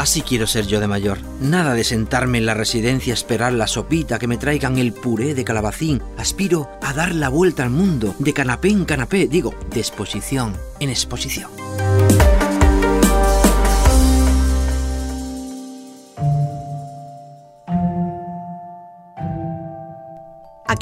Así 0.04 0.22
quiero 0.22 0.48
ser 0.48 0.68
yo 0.68 0.82
de 0.82 0.88
mayor. 0.88 1.20
Nada 1.40 1.74
de 1.76 1.86
sentarme 1.86 2.38
en 2.38 2.46
la 2.46 2.54
residencia 2.54 3.14
a 3.14 3.16
esperar 3.16 3.54
la 3.54 3.68
sopita 3.68 4.20
que 4.20 4.28
me 4.28 4.36
traigan 4.36 4.78
el 4.78 4.92
puré 4.92 5.34
de 5.34 5.46
calabacín. 5.46 6.02
Aspiro 6.18 6.70
a 6.82 6.92
dar 6.92 7.16
la 7.16 7.30
vuelta 7.30 7.64
al 7.64 7.70
mundo, 7.70 8.14
de 8.20 8.34
canapé 8.34 8.68
en 8.68 8.84
canapé, 8.84 9.28
digo, 9.28 9.56
de 9.74 9.80
exposición 9.80 10.58
en 10.82 10.90
exposición. 10.90 11.63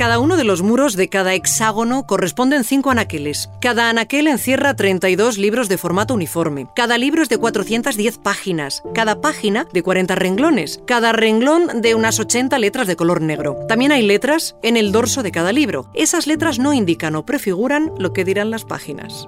Cada 0.02 0.18
uno 0.18 0.36
de 0.36 0.44
los 0.44 0.64
muros 0.64 0.96
de 0.96 1.10
cada 1.10 1.36
hexágono 1.36 2.08
corresponden 2.08 2.64
cinco 2.64 2.90
anaqueles. 2.90 3.52
Cada 3.62 3.88
anaquel 3.88 4.26
encierra 4.26 4.76
32 4.76 5.38
libros 5.38 5.70
de 5.70 5.78
formato 5.78 6.16
uniforme. 6.16 6.66
Cada 6.76 6.98
libro 6.98 7.22
es 7.22 7.30
de 7.30 7.38
410 7.38 8.18
páginas. 8.18 8.82
Cada 8.96 9.22
página 9.22 9.68
de 9.72 9.84
40 9.84 10.16
renglones. 10.16 10.82
Cada 10.88 11.12
renglón 11.12 11.84
de 11.84 11.94
unas 11.94 12.20
80 12.20 12.58
letras 12.58 12.88
de 12.88 12.96
color 12.96 13.22
negro. 13.22 13.60
También 13.68 13.92
hay 13.92 14.02
letras 14.02 14.56
en 14.64 14.76
el 14.76 14.92
dorso 14.92 15.22
de 15.22 15.30
cada 15.30 15.52
libro. 15.52 15.86
Esas 15.94 16.26
letras 16.26 16.58
no 16.58 16.74
indican 16.74 17.16
o 17.16 17.24
prefiguran 17.24 17.92
lo 18.00 18.12
que 18.12 18.26
dirán 18.26 18.50
las 18.50 18.66
páginas. 18.66 19.28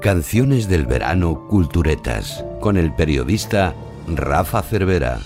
Canciones 0.00 0.68
del 0.68 0.86
verano 0.86 1.48
Culturetas 1.48 2.44
con 2.60 2.76
el 2.76 2.94
periodista 2.94 3.74
Rafa 4.06 4.62
Cervera. 4.62 5.18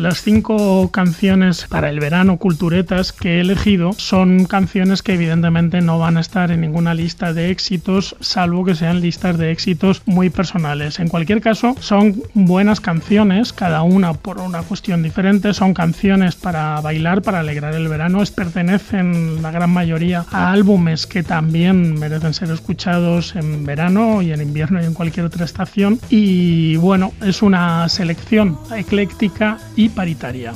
Las 0.00 0.22
cinco 0.22 0.90
canciones 0.90 1.66
para 1.68 1.90
el 1.90 2.00
verano 2.00 2.38
culturetas 2.38 3.12
que 3.12 3.36
he 3.36 3.40
elegido 3.40 3.92
son 3.92 4.46
canciones 4.46 5.02
que 5.02 5.12
evidentemente 5.12 5.82
no 5.82 5.98
van 5.98 6.16
a 6.16 6.20
estar 6.20 6.50
en 6.50 6.62
ninguna 6.62 6.94
lista 6.94 7.34
de 7.34 7.50
éxitos, 7.50 8.16
salvo 8.18 8.64
que 8.64 8.74
sean 8.74 9.02
listas 9.02 9.36
de 9.36 9.50
éxitos 9.50 10.00
muy 10.06 10.30
personales. 10.30 11.00
En 11.00 11.08
cualquier 11.08 11.42
caso, 11.42 11.76
son 11.80 12.22
buenas 12.32 12.80
canciones, 12.80 13.52
cada 13.52 13.82
una 13.82 14.14
por 14.14 14.38
una 14.38 14.62
cuestión 14.62 15.02
diferente, 15.02 15.52
son 15.52 15.74
canciones 15.74 16.34
para 16.34 16.80
bailar, 16.80 17.20
para 17.20 17.40
alegrar 17.40 17.74
el 17.74 17.86
verano, 17.88 18.22
pertenecen 18.34 19.42
la 19.42 19.50
gran 19.50 19.68
mayoría 19.68 20.24
a 20.32 20.50
álbumes 20.50 21.06
que 21.06 21.22
también 21.22 21.98
merecen 21.98 22.32
ser 22.32 22.50
escuchados 22.50 23.36
en 23.36 23.66
verano 23.66 24.22
y 24.22 24.32
en 24.32 24.40
invierno 24.40 24.80
y 24.80 24.86
en 24.86 24.94
cualquier 24.94 25.26
otra 25.26 25.44
estación. 25.44 26.00
Y 26.08 26.76
bueno, 26.76 27.12
es 27.20 27.42
una 27.42 27.86
selección 27.90 28.58
ecléctica 28.74 29.58
y 29.76 29.89
paritaria. 29.90 30.52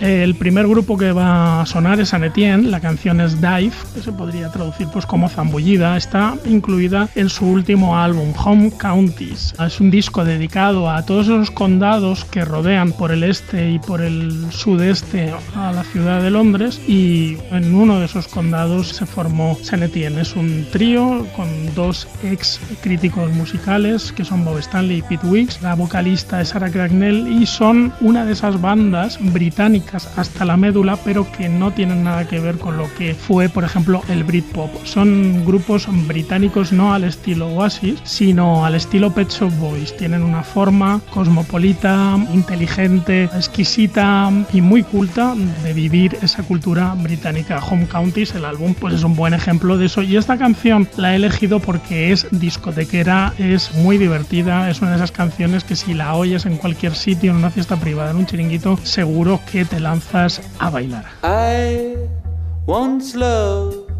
El 0.00 0.34
primer 0.34 0.68
grupo 0.68 0.98
que 0.98 1.12
va 1.12 1.62
a 1.62 1.66
sonar 1.66 2.00
es 2.00 2.12
Anetien, 2.12 2.70
la 2.70 2.80
canción 2.80 3.20
es 3.20 3.40
Dive, 3.40 3.72
que 3.94 4.02
se 4.02 4.12
podría 4.12 4.50
traducir 4.50 4.88
pues 4.92 5.06
como 5.06 5.28
zambullida, 5.28 5.96
está 5.96 6.34
incluida 6.44 7.08
en 7.14 7.30
su 7.30 7.46
último 7.46 7.96
álbum, 7.98 8.34
Home 8.44 8.72
Counties. 8.78 9.54
Es 9.58 9.80
un 9.80 9.90
disco 9.90 10.24
dedicado 10.24 10.90
a 10.90 11.04
todos 11.06 11.26
esos 11.26 11.50
condados 11.50 12.26
que 12.26 12.44
rodean 12.44 12.92
por 12.92 13.10
el 13.10 13.22
este 13.22 13.70
y 13.70 13.78
por 13.78 14.02
el 14.02 14.52
sudeste 14.52 15.32
a 15.54 15.72
la 15.72 15.82
ciudad 15.84 16.22
de 16.22 16.30
Londres 16.30 16.78
y 16.86 17.38
en 17.50 17.74
uno 17.74 17.98
de 17.98 18.04
esos 18.04 18.28
condados 18.28 18.88
se 18.88 19.06
formó 19.06 19.56
Sanetien. 19.62 20.18
Es 20.18 20.36
un 20.36 20.66
trío 20.70 21.26
con 21.34 21.48
dos 21.74 22.06
ex 22.22 22.60
críticos 22.82 23.32
musicales 23.32 24.12
que 24.12 24.24
son 24.24 24.44
Bob 24.44 24.58
Stanley 24.58 24.98
y 24.98 25.02
Pete 25.02 25.26
Wicks, 25.26 25.62
la 25.62 25.74
vocalista 25.74 26.40
es 26.42 26.48
Sarah 26.48 26.70
Cracknell 26.70 27.28
y 27.28 27.46
son 27.46 27.94
una 28.02 28.26
de 28.26 28.32
esas 28.32 28.60
bandas 28.60 29.18
británicas 29.32 29.85
hasta 29.94 30.44
la 30.44 30.56
médula, 30.56 30.96
pero 31.04 31.30
que 31.30 31.48
no 31.48 31.72
tienen 31.72 32.04
nada 32.04 32.26
que 32.26 32.40
ver 32.40 32.58
con 32.58 32.76
lo 32.76 32.92
que 32.94 33.14
fue, 33.14 33.48
por 33.48 33.64
ejemplo, 33.64 34.02
el 34.08 34.24
Britpop. 34.24 34.70
Son 34.84 35.44
grupos 35.44 35.86
británicos 36.06 36.72
no 36.72 36.94
al 36.94 37.04
estilo 37.04 37.48
Oasis, 37.48 38.00
sino 38.04 38.64
al 38.64 38.74
estilo 38.74 39.12
Pet 39.12 39.30
Shop 39.30 39.52
Boys. 39.58 39.96
Tienen 39.96 40.22
una 40.22 40.42
forma 40.42 41.00
cosmopolita, 41.12 42.16
inteligente, 42.32 43.24
exquisita 43.24 44.30
y 44.52 44.60
muy 44.60 44.82
culta 44.82 45.34
de 45.62 45.72
vivir 45.72 46.16
esa 46.22 46.42
cultura 46.42 46.94
británica. 46.94 47.58
Home 47.58 47.86
Counties, 47.86 48.34
el 48.34 48.44
álbum, 48.44 48.74
pues 48.74 48.94
es 48.94 49.02
un 49.02 49.16
buen 49.16 49.34
ejemplo 49.34 49.78
de 49.78 49.86
eso. 49.86 50.02
Y 50.02 50.16
esta 50.16 50.38
canción 50.38 50.88
la 50.96 51.12
he 51.12 51.16
elegido 51.16 51.60
porque 51.60 52.12
es 52.12 52.26
discotequera, 52.30 53.34
es 53.38 53.74
muy 53.74 53.98
divertida, 53.98 54.70
es 54.70 54.80
una 54.80 54.90
de 54.90 54.96
esas 54.96 55.12
canciones 55.12 55.64
que 55.64 55.76
si 55.76 55.94
la 55.94 56.14
oyes 56.14 56.46
en 56.46 56.56
cualquier 56.56 56.94
sitio, 56.94 57.30
en 57.30 57.38
una 57.38 57.50
fiesta 57.50 57.76
privada, 57.76 58.10
en 58.10 58.16
un 58.16 58.26
chiringuito, 58.26 58.78
seguro 58.82 59.40
que 59.50 59.64
te 59.64 59.75
lanzas 59.80 60.40
a 60.58 60.70
bailar. 60.70 61.04
I 61.22 61.96
once 62.66 63.14
loved 63.14 63.90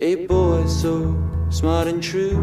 a 0.00 0.26
boy 0.26 0.66
so 0.66 1.14
smart 1.50 1.88
and 1.88 2.02
true. 2.02 2.38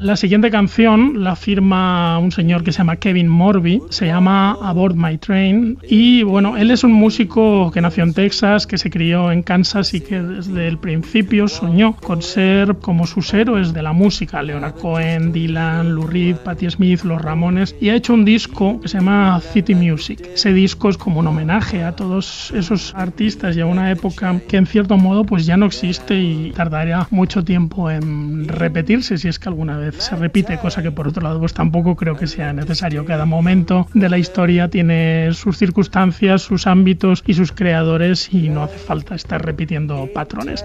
La 0.00 0.16
siguiente 0.16 0.52
canción 0.52 1.24
la 1.24 1.34
firma 1.34 2.20
un 2.20 2.30
señor 2.30 2.62
que 2.62 2.70
se 2.70 2.78
llama 2.78 2.96
Kevin 2.96 3.26
Morby, 3.26 3.82
se 3.90 4.06
llama 4.06 4.56
Aboard 4.62 4.94
My 4.94 5.18
Train 5.18 5.76
y 5.88 6.22
bueno, 6.22 6.56
él 6.56 6.70
es 6.70 6.84
un 6.84 6.92
músico 6.92 7.72
que 7.72 7.80
nació 7.80 8.04
en 8.04 8.14
Texas, 8.14 8.68
que 8.68 8.78
se 8.78 8.90
crió 8.90 9.32
en 9.32 9.42
Kansas 9.42 9.94
y 9.94 10.00
que 10.00 10.22
desde 10.22 10.68
el 10.68 10.78
principio 10.78 11.48
soñó 11.48 11.96
con 11.96 12.22
ser 12.22 12.76
como 12.76 13.08
sus 13.08 13.34
héroes 13.34 13.72
de 13.72 13.82
la 13.82 13.92
música, 13.92 14.40
Leonard 14.40 14.74
Cohen, 14.74 15.32
Dylan, 15.32 15.92
Lou 15.92 16.06
Reed, 16.06 16.36
Patti 16.36 16.70
Smith, 16.70 17.02
Los 17.02 17.20
Ramones 17.20 17.74
y 17.80 17.88
ha 17.88 17.96
hecho 17.96 18.14
un 18.14 18.24
disco 18.24 18.80
que 18.80 18.86
se 18.86 18.98
llama 18.98 19.40
City 19.40 19.74
Music. 19.74 20.20
Ese 20.32 20.52
disco 20.52 20.90
es 20.90 20.96
como 20.96 21.18
un 21.18 21.26
homenaje 21.26 21.82
a 21.82 21.96
todos 21.96 22.52
esos 22.54 22.94
artistas 22.94 23.56
y 23.56 23.60
a 23.62 23.66
una 23.66 23.90
época 23.90 24.40
que 24.46 24.58
en 24.58 24.66
cierto 24.66 24.96
modo 24.96 25.24
pues 25.24 25.44
ya 25.44 25.56
no 25.56 25.66
existe 25.66 26.14
y 26.14 26.52
tardaría 26.52 27.08
mucho 27.10 27.42
tiempo 27.42 27.90
en 27.90 28.46
repetirse 28.46 29.18
si 29.18 29.26
es 29.26 29.40
que 29.40 29.48
alguna 29.48 29.76
vez 29.76 29.87
se 29.92 30.16
repite, 30.16 30.58
cosa 30.58 30.82
que 30.82 30.90
por 30.90 31.08
otro 31.08 31.22
lado 31.22 31.38
pues 31.40 31.54
tampoco 31.54 31.96
creo 31.96 32.16
que 32.16 32.26
sea 32.26 32.52
necesario. 32.52 33.04
Cada 33.04 33.26
momento 33.26 33.86
de 33.94 34.08
la 34.08 34.18
historia 34.18 34.68
tiene 34.68 35.30
sus 35.32 35.58
circunstancias, 35.58 36.42
sus 36.42 36.66
ámbitos 36.66 37.22
y 37.26 37.34
sus 37.34 37.52
creadores 37.52 38.32
y 38.32 38.48
no 38.48 38.62
hace 38.62 38.78
falta 38.78 39.14
estar 39.14 39.44
repitiendo 39.44 40.08
patrones. 40.12 40.64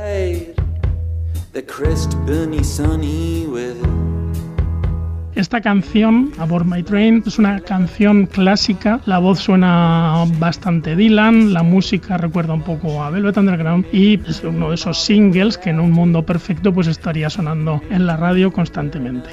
Esta 5.36 5.62
canción, 5.62 6.32
Aboard 6.38 6.66
My 6.66 6.84
Train, 6.84 7.24
es 7.26 7.40
una 7.40 7.60
canción 7.60 8.28
clásica. 8.28 9.00
La 9.06 9.18
voz 9.18 9.40
suena 9.40 10.26
bastante 10.38 10.96
Dylan, 10.96 11.54
la 11.54 11.64
música 11.64 12.18
recuerda 12.18 12.54
un 12.54 12.62
poco 12.62 13.04
a 13.04 13.10
Velvet 13.10 13.38
Underground 13.38 13.88
y 13.92 14.20
es 14.30 14.44
uno 14.44 14.70
de 14.70 14.76
esos 14.76 15.04
singles 15.04 15.58
que 15.58 15.72
en 15.72 15.80
un 15.80 15.92
mundo 15.92 16.24
perfecto 16.24 16.72
pues 16.72 16.86
estaría 16.86 17.32
sonando 17.32 17.82
en 17.90 18.06
la 18.06 18.16
radio 18.16 18.54
constantemente. 18.54 19.32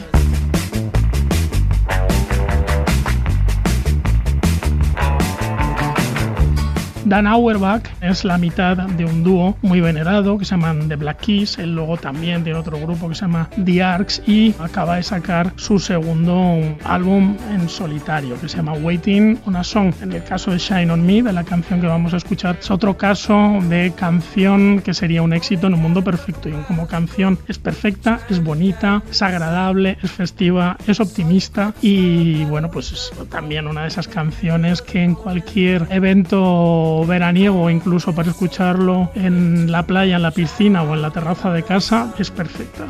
Dan 7.10 7.26
Auerbach 7.26 7.82
es 8.00 8.24
la 8.24 8.38
mitad 8.38 8.76
de 8.76 9.04
un 9.04 9.24
dúo 9.24 9.56
muy 9.62 9.80
venerado 9.80 10.38
que 10.38 10.44
se 10.44 10.52
llaman 10.52 10.88
The 10.88 10.94
Black 10.94 11.22
Keys. 11.22 11.58
Él 11.58 11.74
luego 11.74 11.96
también 11.96 12.44
tiene 12.44 12.56
otro 12.56 12.78
grupo 12.78 13.08
que 13.08 13.16
se 13.16 13.22
llama 13.22 13.50
The 13.64 13.82
Arcs 13.82 14.22
y 14.28 14.54
acaba 14.60 14.94
de 14.94 15.02
sacar 15.02 15.52
su 15.56 15.80
segundo 15.80 16.60
álbum 16.84 17.36
en 17.52 17.68
solitario 17.68 18.40
que 18.40 18.48
se 18.48 18.58
llama 18.58 18.74
Waiting 18.74 19.40
on 19.44 19.56
a 19.56 19.64
Song. 19.64 19.92
En 20.00 20.12
el 20.12 20.22
caso 20.22 20.52
de 20.52 20.58
Shine 20.58 20.92
on 20.92 21.04
Me, 21.04 21.20
de 21.20 21.32
la 21.32 21.42
canción 21.42 21.80
que 21.80 21.88
vamos 21.88 22.14
a 22.14 22.18
escuchar, 22.18 22.58
es 22.60 22.70
otro 22.70 22.96
caso 22.96 23.58
de 23.68 23.92
canción 23.96 24.80
que 24.80 24.94
sería 24.94 25.22
un 25.22 25.32
éxito 25.32 25.66
en 25.66 25.74
un 25.74 25.82
mundo 25.82 26.04
perfecto. 26.04 26.48
Y 26.48 26.52
como 26.68 26.86
canción 26.86 27.40
es 27.48 27.58
perfecta, 27.58 28.20
es 28.28 28.40
bonita, 28.40 29.02
es 29.10 29.20
agradable, 29.20 29.98
es 30.00 30.12
festiva, 30.12 30.76
es 30.86 31.00
optimista 31.00 31.74
y 31.82 32.44
bueno, 32.44 32.70
pues 32.70 32.92
es 32.92 33.12
también 33.30 33.66
una 33.66 33.82
de 33.82 33.88
esas 33.88 34.06
canciones 34.06 34.80
que 34.80 35.02
en 35.02 35.16
cualquier 35.16 35.88
evento 35.90 36.99
veraniego 37.06 37.62
o 37.62 37.70
incluso 37.70 38.14
para 38.14 38.30
escucharlo 38.30 39.10
en 39.14 39.70
la 39.70 39.84
playa, 39.84 40.16
en 40.16 40.22
la 40.22 40.30
piscina 40.30 40.82
o 40.82 40.94
en 40.94 41.02
la 41.02 41.10
terraza 41.10 41.52
de 41.52 41.62
casa 41.62 42.12
es 42.18 42.30
perfecta. 42.30 42.86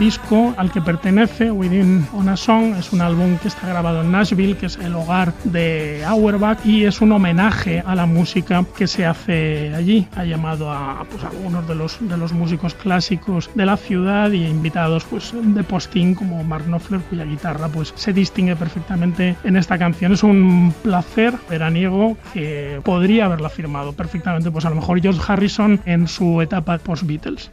Disco 0.00 0.54
al 0.56 0.72
que 0.72 0.80
pertenece, 0.80 1.50
Within 1.50 2.06
on 2.14 2.30
a 2.30 2.36
Song, 2.36 2.74
es 2.78 2.90
un 2.92 3.02
álbum 3.02 3.36
que 3.36 3.48
está 3.48 3.68
grabado 3.68 4.00
en 4.00 4.10
Nashville, 4.10 4.56
que 4.56 4.66
es 4.66 4.78
el 4.78 4.94
hogar 4.94 5.34
de 5.44 6.02
Auerbach, 6.06 6.58
y 6.64 6.84
es 6.84 7.02
un 7.02 7.12
homenaje 7.12 7.82
a 7.86 7.94
la 7.94 8.06
música 8.06 8.64
que 8.76 8.86
se 8.86 9.04
hace 9.04 9.74
allí. 9.74 10.08
Ha 10.16 10.24
llamado 10.24 10.72
a 10.72 11.04
pues, 11.10 11.22
algunos 11.22 11.68
de 11.68 11.74
los, 11.74 11.98
de 12.00 12.16
los 12.16 12.32
músicos 12.32 12.74
clásicos 12.74 13.50
de 13.54 13.66
la 13.66 13.76
ciudad 13.76 14.32
y 14.32 14.46
invitados 14.46 15.04
pues, 15.04 15.34
de 15.34 15.62
postín 15.64 16.14
como 16.14 16.42
Mark 16.44 16.64
Knopfler, 16.64 17.02
cuya 17.02 17.24
guitarra 17.24 17.68
pues, 17.68 17.92
se 17.94 18.14
distingue 18.14 18.56
perfectamente 18.56 19.36
en 19.44 19.56
esta 19.56 19.76
canción. 19.78 20.12
Es 20.12 20.22
un 20.22 20.74
placer 20.82 21.34
veraniego 21.50 22.16
que 22.32 22.80
podría 22.84 23.26
haberla 23.26 23.50
firmado 23.50 23.92
perfectamente, 23.92 24.50
pues 24.50 24.64
a 24.64 24.70
lo 24.70 24.76
mejor 24.76 24.98
George 25.02 25.20
Harrison 25.28 25.78
en 25.84 26.08
su 26.08 26.40
etapa 26.40 26.78
post-Beatles. 26.78 27.50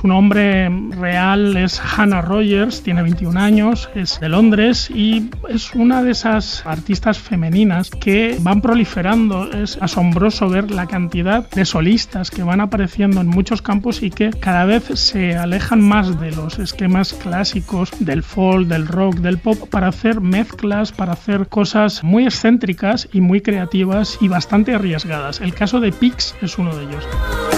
Su 0.00 0.06
nombre 0.06 0.70
real 0.90 1.56
es 1.56 1.80
Hannah 1.80 2.22
Rogers, 2.22 2.84
tiene 2.84 3.02
21 3.02 3.40
años, 3.40 3.90
es 3.96 4.20
de 4.20 4.28
Londres 4.28 4.88
y 4.94 5.28
es 5.48 5.74
una 5.74 6.04
de 6.04 6.12
esas 6.12 6.64
artistas 6.64 7.18
femeninas 7.18 7.90
que 7.90 8.36
van 8.40 8.60
proliferando. 8.60 9.50
Es 9.50 9.76
asombroso 9.82 10.48
ver 10.48 10.70
la 10.70 10.86
cantidad 10.86 11.50
de 11.50 11.64
solistas 11.64 12.30
que 12.30 12.44
van 12.44 12.60
apareciendo 12.60 13.20
en 13.20 13.26
muchos 13.26 13.60
campos 13.60 14.04
y 14.04 14.10
que 14.10 14.30
cada 14.30 14.66
vez 14.66 14.84
se 14.84 15.36
alejan 15.36 15.80
más 15.80 16.20
de 16.20 16.30
los 16.30 16.60
esquemas 16.60 17.12
clásicos 17.14 17.90
del 17.98 18.22
folk, 18.22 18.68
del 18.68 18.86
rock, 18.86 19.16
del 19.16 19.38
pop 19.38 19.68
para 19.68 19.88
hacer 19.88 20.20
mezclas, 20.20 20.92
para 20.92 21.14
hacer 21.14 21.48
cosas 21.48 22.04
muy 22.04 22.24
excéntricas 22.24 23.08
y 23.12 23.20
muy 23.20 23.40
creativas 23.40 24.16
y 24.20 24.28
bastante 24.28 24.76
arriesgadas. 24.76 25.40
El 25.40 25.54
caso 25.54 25.80
de 25.80 25.90
Pix 25.90 26.36
es 26.40 26.56
uno 26.56 26.72
de 26.76 26.84
ellos. 26.84 27.57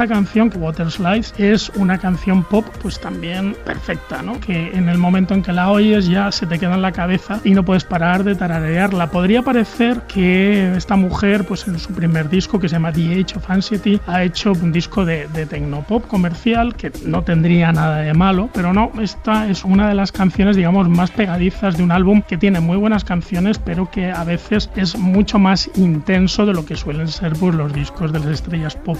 Esta 0.00 0.14
canción, 0.14 0.50
Water 0.56 0.90
Slides, 0.90 1.34
es 1.36 1.68
una 1.76 1.98
canción 1.98 2.42
pop 2.42 2.64
pues 2.80 2.98
también 2.98 3.54
perfecta, 3.66 4.22
¿no? 4.22 4.40
Que 4.40 4.70
en 4.74 4.88
el 4.88 4.96
momento 4.96 5.34
en 5.34 5.42
que 5.42 5.52
la 5.52 5.70
oyes 5.70 6.06
ya 6.06 6.32
se 6.32 6.46
te 6.46 6.58
queda 6.58 6.74
en 6.74 6.80
la 6.80 6.92
cabeza 6.92 7.38
y 7.44 7.50
no 7.50 7.66
puedes 7.66 7.84
parar 7.84 8.24
de 8.24 8.34
tararearla. 8.34 9.10
Podría 9.10 9.42
parecer 9.42 10.00
que 10.08 10.74
esta 10.74 10.96
mujer 10.96 11.44
pues 11.44 11.68
en 11.68 11.78
su 11.78 11.92
primer 11.92 12.30
disco 12.30 12.58
que 12.58 12.70
se 12.70 12.76
llama 12.76 12.92
The 12.92 13.12
Age 13.12 13.36
of 13.36 13.50
Anxiety 13.50 14.00
ha 14.06 14.22
hecho 14.22 14.52
un 14.52 14.72
disco 14.72 15.04
de, 15.04 15.28
de 15.34 15.44
tecnopop 15.44 16.06
comercial 16.06 16.76
que 16.76 16.90
no 17.04 17.22
tendría 17.22 17.70
nada 17.70 17.98
de 17.98 18.14
malo, 18.14 18.48
pero 18.54 18.72
no, 18.72 18.90
esta 19.02 19.50
es 19.50 19.66
una 19.66 19.86
de 19.86 19.94
las 19.96 20.12
canciones 20.12 20.56
digamos 20.56 20.88
más 20.88 21.10
pegadizas 21.10 21.76
de 21.76 21.82
un 21.82 21.92
álbum 21.92 22.22
que 22.22 22.38
tiene 22.38 22.60
muy 22.60 22.78
buenas 22.78 23.04
canciones 23.04 23.58
pero 23.58 23.90
que 23.90 24.10
a 24.10 24.24
veces 24.24 24.70
es 24.76 24.96
mucho 24.96 25.38
más 25.38 25.70
intenso 25.76 26.46
de 26.46 26.54
lo 26.54 26.64
que 26.64 26.76
suelen 26.76 27.08
ser 27.08 27.34
pues, 27.34 27.54
los 27.54 27.74
discos 27.74 28.14
de 28.14 28.20
las 28.20 28.28
estrellas 28.28 28.76
pop 28.76 28.96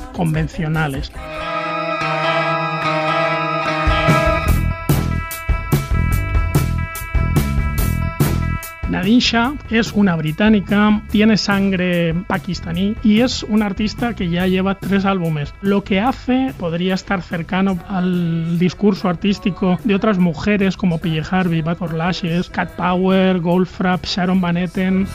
convencionales. 0.91 1.11
Nadine 8.91 9.21
Shah 9.21 9.53
es 9.71 9.93
una 9.93 10.17
británica, 10.17 11.01
tiene 11.13 11.37
sangre 11.37 12.13
pakistaní 12.27 12.97
y 13.05 13.21
es 13.21 13.45
una 13.45 13.67
artista 13.67 14.15
que 14.15 14.29
ya 14.29 14.49
lleva 14.49 14.75
tres 14.75 15.05
álbumes. 15.05 15.55
Lo 15.61 15.85
que 15.85 16.01
hace 16.01 16.53
podría 16.59 16.95
estar 16.95 17.23
cercano 17.23 17.79
al 17.89 18.59
discurso 18.59 19.09
artístico 19.09 19.79
de 19.85 19.95
otras 19.95 20.19
mujeres 20.19 20.77
como 20.77 20.99
Pille 20.99 21.23
Harvey, 21.31 21.63
Bad 21.63 21.77
for 21.77 21.95
Lashes, 21.95 22.51
Cat 22.51 22.73
Power, 22.73 23.39
Goldfrapp, 23.39 24.05
Sharon 24.05 24.41
Van 24.41 24.57
Etten. 24.57 25.07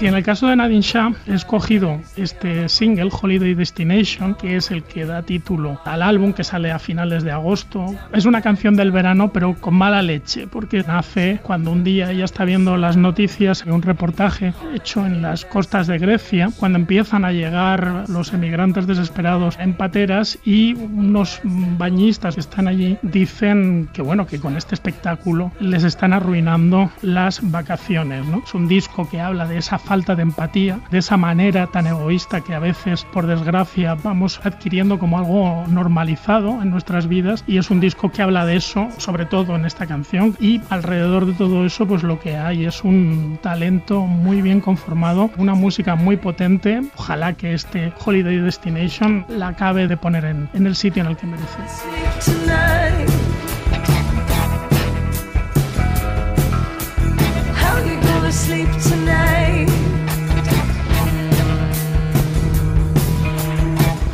Y 0.00 0.06
en 0.06 0.14
el 0.14 0.22
caso 0.22 0.48
de 0.48 0.56
Nadine 0.56 0.82
Shah, 0.82 1.12
he 1.26 1.34
escogido 1.34 2.00
este 2.16 2.68
single, 2.68 3.10
Holiday 3.10 3.54
Destination, 3.54 4.34
que 4.34 4.56
es 4.56 4.70
el 4.70 4.82
que 4.82 5.06
da 5.06 5.22
título 5.22 5.80
al 5.84 6.02
álbum 6.02 6.32
que 6.32 6.44
sale 6.44 6.70
a 6.70 6.78
finales 6.78 7.24
de 7.24 7.32
agosto. 7.32 7.94
Es 8.12 8.26
una 8.26 8.42
canción 8.42 8.76
del 8.76 8.92
verano, 8.92 9.32
pero 9.32 9.54
con 9.54 9.74
mala 9.74 10.02
leche, 10.02 10.46
porque 10.46 10.84
nace 10.86 11.40
cuando 11.42 11.70
un 11.70 11.84
día 11.84 12.10
ella 12.10 12.26
está 12.26 12.44
viendo 12.44 12.76
las 12.76 12.96
noticias 12.96 13.64
de 13.64 13.72
un 13.72 13.82
reportaje 13.82 14.52
hecho 14.74 15.06
en 15.06 15.22
las 15.22 15.44
costas 15.44 15.86
de 15.86 15.98
Grecia, 15.98 16.50
cuando 16.58 16.78
empiezan 16.78 17.24
a 17.24 17.32
llegar 17.32 18.04
los 18.08 18.32
emigrantes 18.32 18.86
desesperados 18.86 19.58
en 19.58 19.74
pateras 19.74 20.38
y 20.44 20.74
unos 20.74 21.40
bañistas 21.44 22.34
que 22.34 22.40
están 22.40 22.68
allí 22.68 22.98
dicen 23.02 23.88
que 23.92 24.02
bueno, 24.02 24.26
que 24.26 24.38
con 24.38 24.56
este 24.56 24.74
espectáculo 24.74 25.50
les 25.60 25.82
están 25.82 26.12
arruinando 26.12 26.90
las 27.00 27.40
vacaciones, 27.50 28.26
¿no? 28.26 28.43
Es 28.44 28.54
un 28.54 28.68
disco 28.68 29.08
que 29.08 29.20
habla 29.20 29.46
de 29.46 29.56
esa 29.56 29.78
falta 29.78 30.14
de 30.14 30.22
empatía, 30.22 30.78
de 30.90 30.98
esa 30.98 31.16
manera 31.16 31.66
tan 31.66 31.86
egoísta 31.86 32.42
que 32.42 32.54
a 32.54 32.58
veces, 32.58 33.04
por 33.04 33.26
desgracia, 33.26 33.94
vamos 33.94 34.40
adquiriendo 34.44 34.98
como 34.98 35.18
algo 35.18 35.64
normalizado 35.66 36.60
en 36.62 36.70
nuestras 36.70 37.08
vidas. 37.08 37.42
Y 37.46 37.56
es 37.56 37.70
un 37.70 37.80
disco 37.80 38.12
que 38.12 38.22
habla 38.22 38.44
de 38.44 38.56
eso, 38.56 38.88
sobre 38.98 39.24
todo 39.24 39.56
en 39.56 39.64
esta 39.64 39.86
canción. 39.86 40.36
Y 40.40 40.60
alrededor 40.68 41.26
de 41.26 41.32
todo 41.32 41.64
eso 41.64 41.86
pues 41.86 42.02
lo 42.02 42.20
que 42.20 42.36
hay 42.36 42.66
es 42.66 42.84
un 42.84 43.38
talento 43.42 44.02
muy 44.02 44.42
bien 44.42 44.60
conformado, 44.60 45.30
una 45.38 45.54
música 45.54 45.94
muy 45.94 46.16
potente, 46.16 46.82
ojalá 46.96 47.32
que 47.32 47.54
este 47.54 47.92
Holiday 48.04 48.38
Destination 48.38 49.24
la 49.28 49.48
acabe 49.48 49.88
de 49.88 49.96
poner 49.96 50.24
en, 50.26 50.48
en 50.52 50.66
el 50.66 50.76
sitio 50.76 51.02
en 51.02 51.08
el 51.08 51.16
que 51.16 51.26
merece. 51.26 52.83
Sleep 58.46 58.68
tonight? 58.90 59.68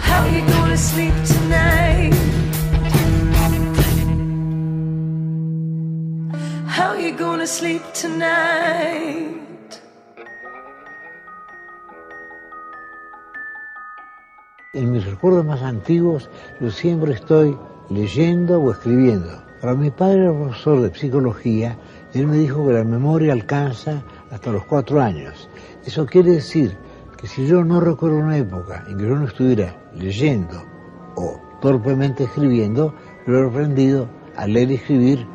How 0.08 0.22
you 0.34 0.42
gonna 0.46 0.76
sleep 0.76 1.14
tonight? 1.34 2.14
How 6.66 6.94
you 6.94 7.12
gonna 7.18 7.46
sleep 7.46 7.82
tonight? 7.92 9.40
En 14.72 14.92
mis 14.92 15.04
recuerdos 15.04 15.44
más 15.44 15.62
antiguos, 15.62 16.30
yo 16.60 16.70
siempre 16.70 17.14
estoy 17.14 17.58
leyendo 17.88 18.60
o 18.60 18.70
escribiendo. 18.70 19.42
Para 19.60 19.74
mi 19.74 19.90
padre, 19.90 20.32
profesor 20.32 20.80
de 20.80 20.94
psicología, 20.94 21.76
él 22.14 22.28
me 22.28 22.38
dijo 22.38 22.66
que 22.66 22.72
la 22.72 22.84
memoria 22.84 23.32
alcanza 23.32 24.02
hasta 24.30 24.50
los 24.50 24.64
cuatro 24.64 25.00
años. 25.00 25.48
Eso 25.84 26.06
quiere 26.06 26.32
decir 26.32 26.76
que 27.16 27.26
si 27.26 27.46
yo 27.46 27.64
no 27.64 27.80
recuerdo 27.80 28.18
una 28.18 28.36
época 28.36 28.84
en 28.88 28.96
que 28.96 29.04
yo 29.04 29.16
no 29.16 29.26
estuviera 29.26 29.76
leyendo 29.94 30.62
o 31.16 31.40
torpemente 31.60 32.24
escribiendo, 32.24 32.94
lo 33.26 33.42
he 33.42 33.48
aprendido 33.48 34.08
a 34.36 34.46
leer 34.46 34.70
y 34.70 34.74
escribir 34.74 35.26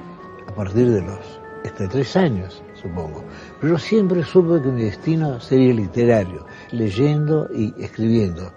a 0.48 0.56
partir 0.56 0.90
de 0.90 1.02
los 1.02 1.20
este, 1.64 1.88
tres 1.88 2.16
años, 2.16 2.64
supongo. 2.74 3.24
Pero 3.62 3.78
siempre 3.78 4.24
supe 4.24 4.62
que 4.62 4.70
mi 4.70 4.84
destino 4.84 5.40
sería 5.40 5.74
literario, 5.74 6.46
leyendo 6.72 7.48
y 7.54 7.74
escribiendo. 7.84 8.52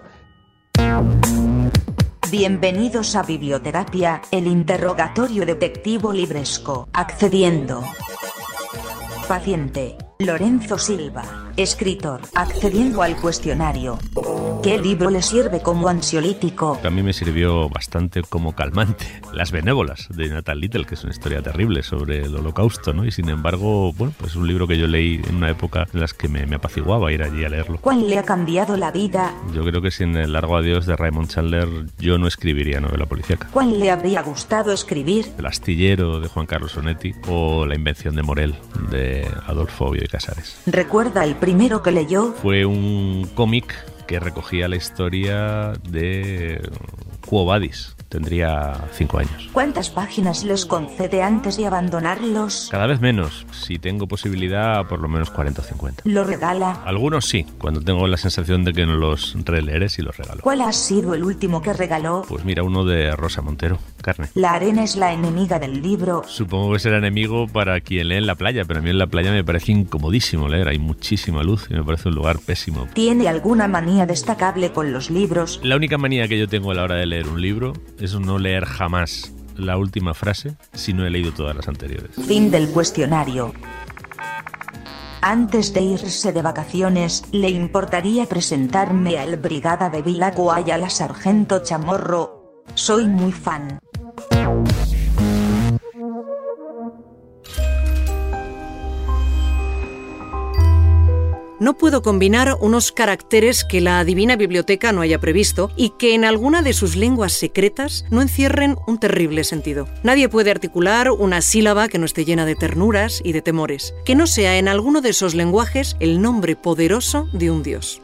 Bienvenidos 2.31 3.15
a 3.15 3.23
Biblioterapia, 3.23 4.21
el 4.29 4.45
interrogatorio 4.45 5.45
detectivo 5.47 6.13
libresco. 6.13 6.87
Accediendo. 6.93 7.83
Paciente. 9.27 9.97
Lorenzo 10.21 10.77
Silva, 10.77 11.23
escritor, 11.55 12.19
accediendo 12.35 13.01
al 13.01 13.15
cuestionario. 13.15 13.97
¿Qué 14.61 14.77
libro 14.77 15.09
le 15.09 15.21
sirve 15.21 15.61
como 15.61 15.87
ansiolítico? 15.87 16.77
A 16.83 16.89
mí 16.89 17.01
me 17.01 17.13
sirvió 17.13 17.69
bastante 17.69 18.21
como 18.23 18.53
calmante. 18.53 19.05
Las 19.33 19.53
benévolas 19.53 20.09
de 20.09 20.27
Natal 20.27 20.59
Little, 20.59 20.83
que 20.83 20.95
es 20.95 21.03
una 21.05 21.13
historia 21.13 21.41
terrible 21.41 21.83
sobre 21.83 22.25
el 22.25 22.35
holocausto, 22.35 22.91
¿no? 22.91 23.05
Y 23.05 23.11
sin 23.11 23.29
embargo, 23.29 23.93
bueno, 23.93 24.13
pues 24.17 24.31
es 24.31 24.35
un 24.35 24.45
libro 24.45 24.67
que 24.67 24.77
yo 24.77 24.87
leí 24.87 25.21
en 25.25 25.37
una 25.37 25.51
época 25.51 25.87
en 25.93 26.01
las 26.01 26.13
que 26.13 26.27
me, 26.27 26.45
me 26.45 26.57
apaciguaba 26.57 27.13
ir 27.13 27.23
allí 27.23 27.45
a 27.45 27.49
leerlo. 27.49 27.77
¿Cuál 27.79 28.09
le 28.09 28.17
ha 28.17 28.23
cambiado 28.23 28.75
la 28.75 28.91
vida? 28.91 29.33
Yo 29.53 29.63
creo 29.63 29.81
que 29.81 29.89
sin 29.89 30.17
el 30.17 30.33
largo 30.33 30.57
adiós 30.57 30.85
de 30.85 30.97
Raymond 30.97 31.29
Chandler 31.29 31.69
yo 31.97 32.17
no 32.17 32.27
escribiría 32.27 32.81
novela 32.81 33.05
policíaca. 33.05 33.47
¿Cuál 33.53 33.79
le 33.79 33.89
habría 33.89 34.21
gustado 34.21 34.73
escribir? 34.73 35.27
El 35.37 35.45
astillero 35.45 36.19
de 36.19 36.27
Juan 36.27 36.45
Carlos 36.45 36.73
Sonetti 36.73 37.13
o 37.29 37.65
La 37.65 37.75
invención 37.75 38.15
de 38.15 38.23
Morel 38.23 38.55
de 38.91 39.25
Adolfo 39.47 39.91
Bioy 39.91 40.08
Casares. 40.09 40.59
¿Recuerda 40.65 41.23
el 41.23 41.35
primero 41.35 41.81
que 41.81 41.91
leyó? 41.91 42.33
Fue 42.33 42.65
un 42.65 43.29
cómic 43.35 43.73
que 44.07 44.19
recogía 44.19 44.67
la 44.67 44.75
historia 44.75 45.73
de 45.87 46.67
Quo 47.27 47.45
Vadis, 47.45 47.95
tendría 48.09 48.89
cinco 48.93 49.19
años. 49.19 49.28
¿Cuántas 49.53 49.89
páginas 49.89 50.43
les 50.43 50.67
concede 50.67 51.23
antes 51.23 51.57
de 51.57 51.65
abandonarlos? 51.65 52.69
Cada 52.69 52.85
vez 52.85 53.01
menos. 53.01 53.47
Si 53.51 53.79
tengo 53.79 54.07
posibilidad, 54.07 54.87
por 54.87 54.99
lo 54.99 55.07
menos 55.07 55.31
40 55.31 55.61
o 55.61 55.65
50. 55.65 56.03
¿Lo 56.05 56.23
regala? 56.23 56.83
Algunos 56.85 57.25
sí, 57.25 57.47
cuando 57.57 57.81
tengo 57.81 58.05
la 58.07 58.17
sensación 58.17 58.63
de 58.63 58.73
que 58.73 58.85
no 58.85 58.93
los 58.93 59.35
releeré, 59.43 59.89
sí 59.89 60.03
los 60.03 60.15
regalo. 60.17 60.41
¿Cuál 60.43 60.61
ha 60.61 60.71
sido 60.71 61.15
el 61.15 61.23
último 61.23 61.63
que 61.63 61.73
regaló? 61.73 62.25
Pues 62.29 62.45
mira, 62.45 62.61
uno 62.61 62.85
de 62.85 63.15
Rosa 63.15 63.41
Montero, 63.41 63.79
Carne. 64.01 64.27
La 64.35 64.51
arena 64.51 64.83
es 64.83 64.95
la 64.95 65.13
enemiga 65.13 65.57
del 65.57 65.81
libro. 65.81 66.23
Supongo 66.27 66.73
que 66.73 66.79
será 66.79 66.99
enemigo 66.99 67.47
para 67.47 67.81
quien 67.81 68.09
lee 68.09 68.17
en 68.17 68.27
la 68.27 68.35
playa, 68.35 68.65
pero 68.65 68.81
a 68.81 68.83
mí 68.83 68.91
en 68.91 68.99
la 68.99 69.07
playa 69.07 69.31
me 69.31 69.43
parece 69.43 69.71
incomodísimo 69.71 70.47
leer. 70.47 70.67
Hay 70.67 70.77
muchísima 70.77 71.41
luz 71.41 71.65
y 71.71 71.73
me 71.73 71.83
parece 71.83 72.09
un 72.09 72.15
lugar 72.15 72.37
pésimo. 72.37 72.87
¿Tiene 72.93 73.27
alguna 73.27 73.67
manía 73.67 74.05
destacable 74.05 74.71
con 74.73 74.93
los 74.93 75.09
libros? 75.09 75.59
La 75.63 75.75
única 75.75 75.97
manía 75.97 76.27
que 76.27 76.37
yo 76.37 76.47
tengo 76.47 76.69
a 76.69 76.75
la 76.75 76.83
hora 76.83 76.95
de 76.95 77.07
leer 77.07 77.27
un 77.27 77.41
libro 77.41 77.73
es 77.99 78.13
no 78.13 78.37
leer 78.37 78.65
jamás 78.65 79.33
la 79.59 79.77
última 79.77 80.13
frase 80.13 80.55
si 80.73 80.93
no 80.93 81.05
he 81.05 81.09
leído 81.09 81.31
todas 81.31 81.55
las 81.55 81.67
anteriores. 81.67 82.11
Fin 82.27 82.51
del 82.51 82.69
cuestionario. 82.69 83.53
Antes 85.21 85.73
de 85.73 85.81
irse 85.81 86.31
de 86.31 86.41
vacaciones, 86.41 87.23
¿le 87.31 87.49
importaría 87.49 88.25
presentarme 88.25 89.17
al 89.17 89.35
Brigada 89.35 89.89
de 89.89 90.01
Vilaco 90.01 90.53
y 90.65 90.71
a 90.71 90.77
la 90.77 90.89
Sargento 90.89 91.61
Chamorro? 91.61 92.63
Soy 92.73 93.05
muy 93.05 93.33
fan. 93.33 93.79
No 101.59 101.73
puedo 101.73 102.01
combinar 102.01 102.55
unos 102.61 102.93
caracteres 102.93 103.65
que 103.65 103.81
la 103.81 104.01
divina 104.05 104.37
biblioteca 104.37 104.93
no 104.93 105.01
haya 105.01 105.19
previsto 105.19 105.71
y 105.75 105.89
que 105.91 106.15
en 106.15 106.23
alguna 106.23 106.61
de 106.61 106.71
sus 106.71 106.95
lenguas 106.95 107.33
secretas 107.33 108.05
no 108.09 108.21
encierren 108.21 108.77
un 108.87 108.97
terrible 108.97 109.43
sentido. 109.43 109.85
Nadie 110.01 110.29
puede 110.29 110.51
articular 110.51 111.11
una 111.11 111.41
sílaba 111.41 111.89
que 111.89 111.97
no 111.97 112.05
esté 112.05 112.23
llena 112.23 112.45
de 112.45 112.55
ternuras 112.55 113.19
y 113.25 113.33
de 113.33 113.41
temores, 113.41 113.93
que 114.05 114.15
no 114.15 114.25
sea 114.25 114.57
en 114.57 114.69
alguno 114.69 115.01
de 115.01 115.09
esos 115.09 115.35
lenguajes 115.35 115.97
el 115.99 116.21
nombre 116.21 116.55
poderoso 116.55 117.27
de 117.33 117.51
un 117.51 117.61
dios. 117.61 118.01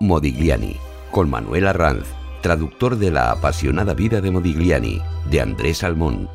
Modigliani, 0.00 0.76
con 1.10 1.30
Manuel 1.30 1.66
Arranz, 1.66 2.06
traductor 2.42 2.98
de 2.98 3.10
La 3.10 3.30
apasionada 3.30 3.94
vida 3.94 4.20
de 4.20 4.30
Modigliani, 4.30 5.00
de 5.30 5.40
Andrés 5.40 5.78
Salmón. 5.78 6.28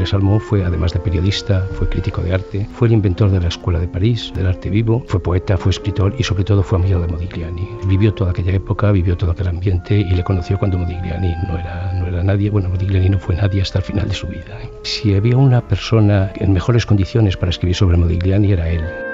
Andrés 0.00 0.12
Salmón 0.12 0.40
fue, 0.40 0.64
además 0.64 0.94
de 0.94 1.00
periodista, 1.00 1.68
fue 1.74 1.86
crítico 1.86 2.22
de 2.22 2.32
arte, 2.32 2.66
fue 2.72 2.88
el 2.88 2.94
inventor 2.94 3.30
de 3.30 3.38
la 3.38 3.48
Escuela 3.48 3.78
de 3.78 3.86
París, 3.86 4.32
del 4.34 4.46
arte 4.46 4.70
vivo, 4.70 5.04
fue 5.06 5.22
poeta, 5.22 5.58
fue 5.58 5.72
escritor 5.72 6.14
y 6.16 6.22
sobre 6.22 6.42
todo 6.42 6.62
fue 6.62 6.78
amigo 6.78 7.00
de 7.00 7.06
Modigliani. 7.06 7.68
Vivió 7.84 8.14
toda 8.14 8.30
aquella 8.30 8.52
época, 8.52 8.92
vivió 8.92 9.14
todo 9.14 9.32
aquel 9.32 9.48
ambiente 9.48 9.98
y 9.98 10.08
le 10.08 10.24
conoció 10.24 10.58
cuando 10.58 10.78
Modigliani 10.78 11.34
no 11.46 11.58
era, 11.58 11.92
no 12.00 12.06
era 12.06 12.22
nadie. 12.22 12.48
Bueno, 12.48 12.70
Modigliani 12.70 13.10
no 13.10 13.18
fue 13.18 13.36
nadie 13.36 13.60
hasta 13.60 13.80
el 13.80 13.84
final 13.84 14.08
de 14.08 14.14
su 14.14 14.26
vida. 14.26 14.58
¿eh? 14.62 14.70
Si 14.84 15.14
había 15.14 15.36
una 15.36 15.60
persona 15.60 16.32
en 16.36 16.54
mejores 16.54 16.86
condiciones 16.86 17.36
para 17.36 17.50
escribir 17.50 17.76
sobre 17.76 17.98
Modigliani 17.98 18.52
era 18.52 18.70
él. 18.70 19.09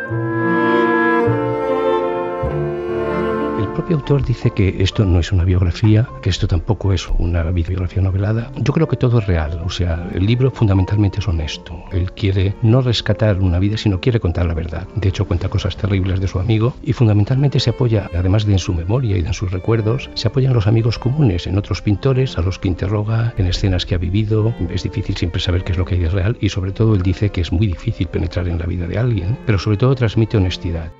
Propio 3.76 3.96
autor 3.96 4.24
dice 4.24 4.50
que 4.52 4.76
esto 4.78 5.04
no 5.04 5.20
es 5.20 5.32
una 5.32 5.44
biografía, 5.44 6.08
que 6.22 6.30
esto 6.30 6.48
tampoco 6.48 6.94
es 6.94 7.06
una 7.18 7.42
biografía 7.42 8.02
novelada. 8.02 8.50
Yo 8.56 8.72
creo 8.72 8.88
que 8.88 8.96
todo 8.96 9.18
es 9.18 9.26
real, 9.26 9.60
o 9.66 9.68
sea, 9.68 10.08
el 10.14 10.24
libro 10.24 10.50
fundamentalmente 10.50 11.20
es 11.20 11.28
honesto. 11.28 11.84
Él 11.92 12.10
quiere 12.12 12.54
no 12.62 12.80
rescatar 12.80 13.38
una 13.38 13.58
vida, 13.58 13.76
sino 13.76 14.00
quiere 14.00 14.18
contar 14.18 14.46
la 14.46 14.54
verdad. 14.54 14.88
De 14.94 15.10
hecho, 15.10 15.26
cuenta 15.26 15.50
cosas 15.50 15.76
terribles 15.76 16.20
de 16.20 16.26
su 16.26 16.38
amigo 16.38 16.74
y 16.82 16.94
fundamentalmente 16.94 17.60
se 17.60 17.68
apoya, 17.68 18.08
además 18.14 18.46
de 18.46 18.54
en 18.54 18.58
su 18.58 18.72
memoria 18.72 19.18
y 19.18 19.26
en 19.26 19.34
sus 19.34 19.52
recuerdos, 19.52 20.08
se 20.14 20.28
apoya 20.28 20.48
en 20.48 20.54
los 20.54 20.66
amigos 20.66 20.98
comunes, 20.98 21.46
en 21.46 21.58
otros 21.58 21.82
pintores 21.82 22.38
a 22.38 22.40
los 22.40 22.58
que 22.58 22.68
interroga, 22.68 23.34
en 23.36 23.46
escenas 23.46 23.84
que 23.84 23.94
ha 23.94 23.98
vivido. 23.98 24.54
Es 24.70 24.84
difícil 24.84 25.18
siempre 25.18 25.42
saber 25.42 25.64
qué 25.64 25.72
es 25.72 25.78
lo 25.78 25.84
que 25.84 25.96
hay 25.96 26.00
de 26.00 26.08
real 26.08 26.38
y 26.40 26.48
sobre 26.48 26.72
todo 26.72 26.94
él 26.94 27.02
dice 27.02 27.28
que 27.28 27.42
es 27.42 27.52
muy 27.52 27.66
difícil 27.66 28.06
penetrar 28.06 28.48
en 28.48 28.58
la 28.58 28.64
vida 28.64 28.86
de 28.86 28.98
alguien, 28.98 29.36
pero 29.44 29.58
sobre 29.58 29.76
todo 29.76 29.94
transmite 29.94 30.38
honestidad. 30.38 30.92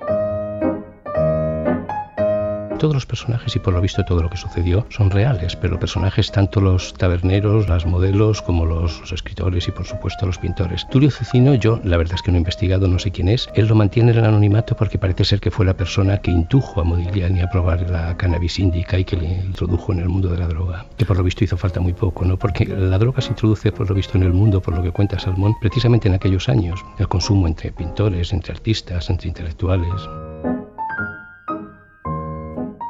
Todos 2.79 2.93
los 2.93 3.05
personajes 3.07 3.55
y 3.55 3.59
por 3.59 3.73
lo 3.73 3.81
visto 3.81 4.05
todo 4.05 4.21
lo 4.21 4.29
que 4.29 4.37
sucedió 4.37 4.85
son 4.89 5.09
reales, 5.09 5.55
pero 5.55 5.79
personajes 5.79 6.31
tanto 6.31 6.61
los 6.61 6.93
taberneros, 6.93 7.67
las 7.67 7.87
modelos, 7.87 8.43
como 8.43 8.65
los, 8.65 9.11
escritores 9.11 9.67
y 9.67 9.71
por 9.71 9.85
supuesto 9.85 10.27
los 10.27 10.37
pintores. 10.37 10.87
Tulio 10.89 11.09
Cecino, 11.09 11.55
yo 11.55 11.79
la 11.83 11.97
verdad 11.97 12.15
es 12.15 12.21
que 12.21 12.31
no 12.31 12.37
he 12.37 12.39
investigado, 12.39 12.87
no 12.87 12.99
sé 12.99 13.11
quién 13.11 13.29
es. 13.29 13.49
Él 13.55 13.67
lo 13.67 13.73
mantiene 13.73 14.11
en 14.11 14.19
el 14.19 14.25
anonimato 14.25 14.75
porque 14.75 14.99
parece 14.99 15.25
ser 15.25 15.39
que 15.39 15.49
fue 15.49 15.65
la 15.65 15.75
persona 15.75 16.19
que 16.19 16.29
intujo 16.29 16.79
a 16.79 16.83
Modigliani 16.83 17.41
a 17.41 17.49
probar 17.49 17.89
la 17.89 18.15
cannabis 18.15 18.59
indica 18.59 18.99
y 18.99 19.05
que 19.05 19.17
le 19.17 19.27
introdujo 19.27 19.91
en 19.91 19.99
el 19.99 20.09
mundo 20.09 20.29
de 20.29 20.37
la 20.37 20.47
droga. 20.47 20.85
Que 20.97 21.05
por 21.05 21.17
lo 21.17 21.23
visto 21.23 21.43
hizo 21.43 21.57
falta 21.57 21.79
muy 21.79 21.93
poco, 21.93 22.25
¿no? 22.25 22.37
Porque 22.37 22.65
la 22.65 22.99
droga 22.99 23.21
se 23.21 23.29
introduce 23.29 23.71
por 23.71 23.89
lo 23.89 23.95
visto 23.95 24.17
en 24.17 24.23
el 24.23 24.33
mundo, 24.33 24.61
por 24.61 24.75
lo 24.75 24.83
que 24.83 24.91
cuenta 24.91 25.17
Salmón, 25.17 25.55
precisamente 25.59 26.07
en 26.07 26.13
aquellos 26.13 26.47
años. 26.47 26.85
El 26.99 27.07
consumo 27.07 27.47
entre 27.47 27.71
pintores, 27.71 28.33
entre 28.33 28.53
artistas, 28.53 29.09
entre 29.09 29.29
intelectuales. 29.29 30.07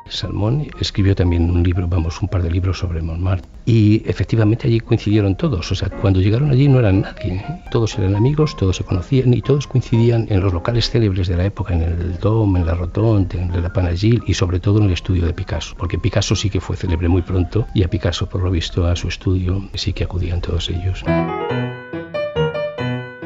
Salmón 0.09 0.67
escribió 0.79 1.15
también 1.15 1.49
un 1.49 1.63
libro, 1.63 1.87
vamos, 1.87 2.21
un 2.21 2.27
par 2.27 2.43
de 2.43 2.51
libros 2.51 2.79
sobre 2.79 3.01
Montmartre. 3.01 3.47
Y 3.65 4.03
efectivamente 4.09 4.67
allí 4.67 4.79
coincidieron 4.79 5.35
todos. 5.35 5.71
O 5.71 5.75
sea, 5.75 5.89
cuando 5.89 6.21
llegaron 6.21 6.51
allí 6.51 6.67
no 6.67 6.79
eran 6.79 7.01
nadie. 7.01 7.43
Todos 7.71 7.97
eran 7.97 8.15
amigos, 8.15 8.55
todos 8.55 8.77
se 8.77 8.83
conocían 8.83 9.33
y 9.33 9.41
todos 9.41 9.67
coincidían 9.67 10.27
en 10.29 10.41
los 10.41 10.53
locales 10.53 10.89
célebres 10.89 11.27
de 11.27 11.37
la 11.37 11.45
época, 11.45 11.73
en 11.73 11.81
el 11.81 12.17
Dom, 12.19 12.55
en 12.55 12.65
la 12.65 12.75
Rotonde, 12.75 13.41
en 13.41 13.61
la 13.61 13.73
Panagil 13.73 14.23
y 14.25 14.33
sobre 14.33 14.59
todo 14.59 14.79
en 14.79 14.85
el 14.85 14.93
estudio 14.93 15.25
de 15.25 15.33
Picasso. 15.33 15.75
Porque 15.77 15.97
Picasso 15.97 16.35
sí 16.35 16.49
que 16.49 16.61
fue 16.61 16.77
célebre 16.77 17.07
muy 17.07 17.21
pronto 17.21 17.67
y 17.73 17.83
a 17.83 17.89
Picasso, 17.89 18.27
por 18.29 18.41
lo 18.43 18.51
visto, 18.51 18.85
a 18.87 18.95
su 18.95 19.07
estudio 19.07 19.69
sí 19.73 19.93
que 19.93 20.03
acudían 20.03 20.41
todos 20.41 20.69
ellos. 20.69 21.03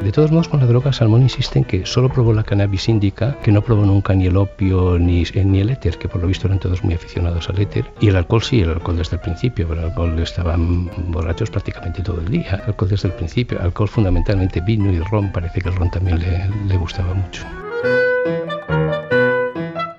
De 0.04 0.12
todos 0.12 0.32
modos, 0.32 0.48
con 0.48 0.60
la 0.60 0.66
droga, 0.66 0.92
Salmón 0.92 1.22
insiste 1.22 1.60
en 1.60 1.66
que 1.66 1.86
solo 1.86 2.10
probó 2.10 2.34
la 2.34 2.44
cannabis 2.44 2.90
índica, 2.90 3.38
que 3.44 3.52
no 3.52 3.62
probó 3.62 3.86
nunca 3.86 4.16
ni 4.16 4.26
el 4.26 4.36
opio 4.36 4.98
ni, 4.98 5.24
ni 5.46 5.60
el 5.60 5.70
éter, 5.70 6.00
que 6.00 6.08
por 6.08 6.22
lo 6.22 6.28
visto 6.28 6.48
eran 6.48 6.60
todos 6.60 6.84
muy 6.84 6.96
aficionados 6.96 7.48
al 7.50 7.60
éter. 7.60 7.86
Y 8.00 8.08
el 8.08 8.16
alcohol 8.16 8.42
sí, 8.42 8.62
el 8.62 8.72
alcohol 8.72 8.98
desde 8.98 9.18
el 9.18 9.22
principio, 9.22 9.68
pero 9.68 9.82
el 9.82 9.90
alcohol 9.90 10.18
estaban 10.20 10.90
borrachos 11.12 11.52
prácticamente 11.52 12.02
todo 12.02 12.20
el 12.20 12.30
día. 12.30 12.56
El 12.56 12.70
alcohol 12.70 12.90
desde 12.90 13.10
el 13.10 13.14
principio, 13.14 13.62
alcohol 13.62 13.88
fundamentalmente 13.88 14.60
vino 14.62 14.92
y 14.92 15.00
ron, 15.00 15.32
parece 15.32 15.62
que 15.62 15.70
el 15.70 15.76
ron 15.76 15.92
también 15.92 16.20
le, 16.20 16.50
le 16.68 16.78
gustaba 16.78 17.14
mucho. 17.14 17.46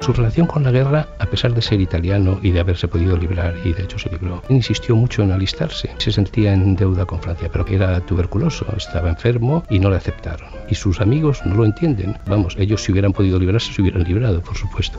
Su 0.02 0.12
relación 0.12 0.48
con 0.48 0.64
la 0.64 0.72
guerra, 0.72 1.06
a 1.20 1.26
pesar 1.26 1.54
de 1.54 1.62
ser 1.62 1.80
italiano 1.80 2.40
y 2.42 2.50
de 2.50 2.58
haberse 2.58 2.88
podido 2.88 3.16
librar, 3.16 3.54
y 3.64 3.72
de 3.72 3.84
hecho 3.84 4.00
se 4.00 4.10
libró, 4.10 4.42
insistió 4.48 4.96
mucho 4.96 5.22
en 5.22 5.30
alistarse. 5.30 5.94
Se 5.98 6.10
sentía 6.10 6.52
en 6.52 6.74
deuda 6.74 7.06
con 7.06 7.22
Francia, 7.22 7.48
pero 7.52 7.64
era 7.68 8.00
tuberculoso, 8.00 8.66
estaba 8.76 9.10
enfermo 9.10 9.62
y 9.70 9.78
no 9.78 9.90
le 9.90 9.96
aceptaron. 9.96 10.48
Y 10.68 10.74
sus 10.74 11.00
amigos 11.00 11.40
no 11.46 11.54
lo 11.54 11.64
entienden. 11.64 12.18
Vamos, 12.26 12.56
ellos 12.58 12.82
si 12.82 12.90
hubieran 12.90 13.12
podido 13.12 13.38
librarse, 13.38 13.72
se 13.72 13.80
hubieran 13.80 14.02
librado, 14.02 14.40
por 14.42 14.56
supuesto. 14.56 14.98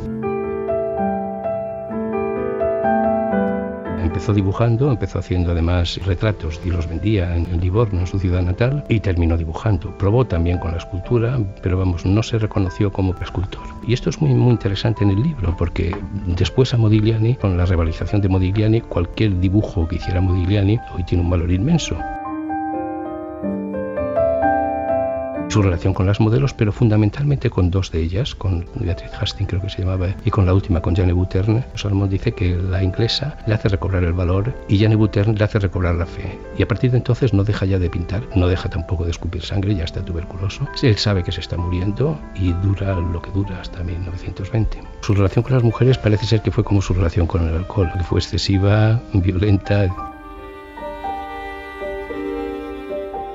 Empezó 4.03 4.33
dibujando, 4.33 4.91
empezó 4.91 5.19
haciendo 5.19 5.51
además 5.51 5.99
retratos 6.05 6.59
y 6.65 6.69
los 6.69 6.87
vendía 6.87 7.35
en 7.35 7.59
Livorno, 7.61 8.01
en 8.01 8.07
su 8.07 8.19
ciudad 8.19 8.41
natal, 8.41 8.83
y 8.89 8.99
terminó 8.99 9.37
dibujando. 9.37 9.97
Probó 9.97 10.25
también 10.25 10.59
con 10.59 10.71
la 10.71 10.77
escultura, 10.77 11.39
pero 11.61 11.77
vamos, 11.77 12.05
no 12.05 12.21
se 12.21 12.37
reconoció 12.37 12.91
como 12.91 13.15
escultor. 13.21 13.63
Y 13.87 13.93
esto 13.93 14.09
es 14.09 14.21
muy, 14.21 14.33
muy 14.33 14.51
interesante 14.51 15.03
en 15.03 15.11
el 15.11 15.23
libro, 15.23 15.55
porque 15.57 15.95
después 16.27 16.73
a 16.73 16.77
Modigliani, 16.77 17.35
con 17.35 17.57
la 17.57 17.65
revalorización 17.65 18.21
de 18.21 18.29
Modigliani, 18.29 18.81
cualquier 18.81 19.39
dibujo 19.39 19.87
que 19.87 19.95
hiciera 19.95 20.21
Modigliani 20.21 20.79
hoy 20.95 21.03
tiene 21.03 21.23
un 21.23 21.29
valor 21.29 21.51
inmenso. 21.51 21.97
Su 25.53 25.61
relación 25.61 25.93
con 25.93 26.07
las 26.07 26.19
modelos, 26.19 26.51
pero 26.55 26.71
fundamentalmente 26.71 27.51
con 27.51 27.69
dos 27.69 27.91
de 27.91 28.01
ellas, 28.01 28.33
con 28.33 28.65
Beatriz 28.73 29.11
Hastings 29.21 29.47
creo 29.47 29.61
que 29.61 29.69
se 29.69 29.83
llamaba, 29.83 30.07
y 30.25 30.31
con 30.31 30.47
la 30.47 30.53
última, 30.55 30.81
con 30.81 30.95
Jane 30.95 31.13
Buterne. 31.13 31.63
Salomón 31.75 32.09
dice 32.09 32.31
que 32.31 32.55
la 32.55 32.81
inglesa 32.81 33.37
le 33.45 33.53
hace 33.53 33.69
recobrar 33.69 34.03
el 34.03 34.13
valor 34.13 34.51
y 34.67 34.79
Jane 34.79 34.95
Buterne 34.95 35.35
le 35.37 35.43
hace 35.43 35.59
recobrar 35.59 35.93
la 35.93 36.07
fe. 36.07 36.39
Y 36.57 36.63
a 36.63 36.67
partir 36.67 36.89
de 36.89 36.97
entonces 36.97 37.35
no 37.35 37.43
deja 37.43 37.67
ya 37.67 37.77
de 37.77 37.87
pintar, 37.87 38.23
no 38.35 38.47
deja 38.47 38.67
tampoco 38.67 39.05
de 39.05 39.11
escupir 39.11 39.43
sangre, 39.43 39.75
ya 39.75 39.83
está 39.83 40.03
tuberculoso. 40.03 40.67
Él 40.81 40.97
sabe 40.97 41.21
que 41.21 41.31
se 41.31 41.41
está 41.41 41.55
muriendo 41.55 42.17
y 42.33 42.51
dura 42.53 42.95
lo 42.95 43.21
que 43.21 43.29
dura 43.29 43.61
hasta 43.61 43.83
1920. 43.83 44.81
Su 45.01 45.13
relación 45.13 45.43
con 45.43 45.53
las 45.53 45.63
mujeres 45.63 45.99
parece 45.99 46.25
ser 46.25 46.41
que 46.41 46.49
fue 46.49 46.63
como 46.63 46.81
su 46.81 46.95
relación 46.95 47.27
con 47.27 47.47
el 47.47 47.53
alcohol, 47.53 47.91
que 47.95 48.03
fue 48.03 48.19
excesiva, 48.19 48.99
violenta, 49.13 50.12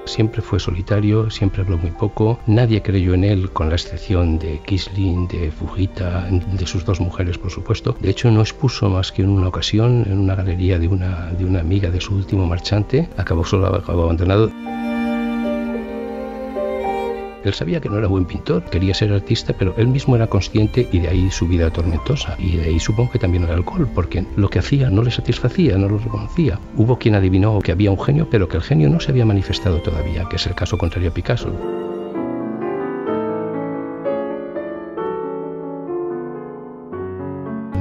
Siempre 0.09 0.40
fue 0.40 0.59
solitario, 0.59 1.31
siempre 1.31 1.61
habló 1.61 1.77
muy 1.77 1.90
poco, 1.90 2.40
nadie 2.47 2.81
creyó 2.81 3.12
en 3.12 3.25
él 3.25 3.51
con 3.51 3.68
la 3.68 3.75
excepción 3.75 4.38
de 4.38 4.59
Kisling, 4.66 5.29
de 5.29 5.51
Fujita, 5.51 6.27
de 6.31 6.66
sus 6.66 6.83
dos 6.87 6.99
mujeres 6.99 7.37
por 7.37 7.51
supuesto. 7.51 7.94
De 8.01 8.09
hecho 8.09 8.31
no 8.31 8.40
expuso 8.40 8.88
más 8.88 9.12
que 9.12 9.21
en 9.21 9.29
una 9.29 9.49
ocasión 9.49 10.07
en 10.09 10.18
una 10.18 10.35
galería 10.35 10.79
de 10.79 10.88
una, 10.88 11.31
de 11.33 11.44
una 11.44 11.61
amiga 11.61 11.90
de 11.90 12.01
su 12.01 12.14
último 12.14 12.47
marchante, 12.47 13.07
acabó 13.18 13.44
solo, 13.44 13.66
acabó 13.66 14.05
abandonado. 14.05 14.51
Él 17.48 17.54
sabía 17.54 17.80
que 17.80 17.88
no 17.88 17.98
era 17.98 18.08
buen 18.08 18.26
pintor, 18.26 18.62
quería 18.64 18.92
ser 18.92 19.12
artista, 19.12 19.54
pero 19.58 19.74
él 19.78 19.88
mismo 19.88 20.14
era 20.16 20.26
consciente 20.26 20.87
y 20.92 20.98
de 20.98 21.08
ahí 21.08 21.30
su 21.30 21.48
vida 21.48 21.70
tormentosa. 21.70 22.37
Y 22.38 22.56
de 22.58 22.64
ahí 22.64 22.78
supongo 22.78 23.12
que 23.12 23.18
también 23.18 23.44
el 23.44 23.50
alcohol, 23.50 23.88
porque 23.94 24.24
lo 24.37 24.50
que 24.50 24.58
hacía 24.58 24.90
no 24.90 25.02
le 25.02 25.11
satisfacía, 25.11 25.78
no 25.78 25.88
lo 25.88 25.98
reconocía. 25.98 26.61
Hubo 26.76 26.98
quien 26.98 27.14
adivinó 27.14 27.58
que 27.61 27.72
había 27.72 27.90
un 27.90 28.00
genio, 28.00 28.28
pero 28.30 28.48
que 28.48 28.58
el 28.58 28.62
genio 28.62 28.90
no 28.90 29.00
se 29.00 29.11
había 29.12 29.24
manifestado 29.24 29.80
todavía, 29.80 30.26
que 30.28 30.37
es 30.37 30.46
el 30.46 30.54
caso 30.54 30.76
contrario 30.76 31.08
a 31.08 31.14
Picasso. 31.14 31.88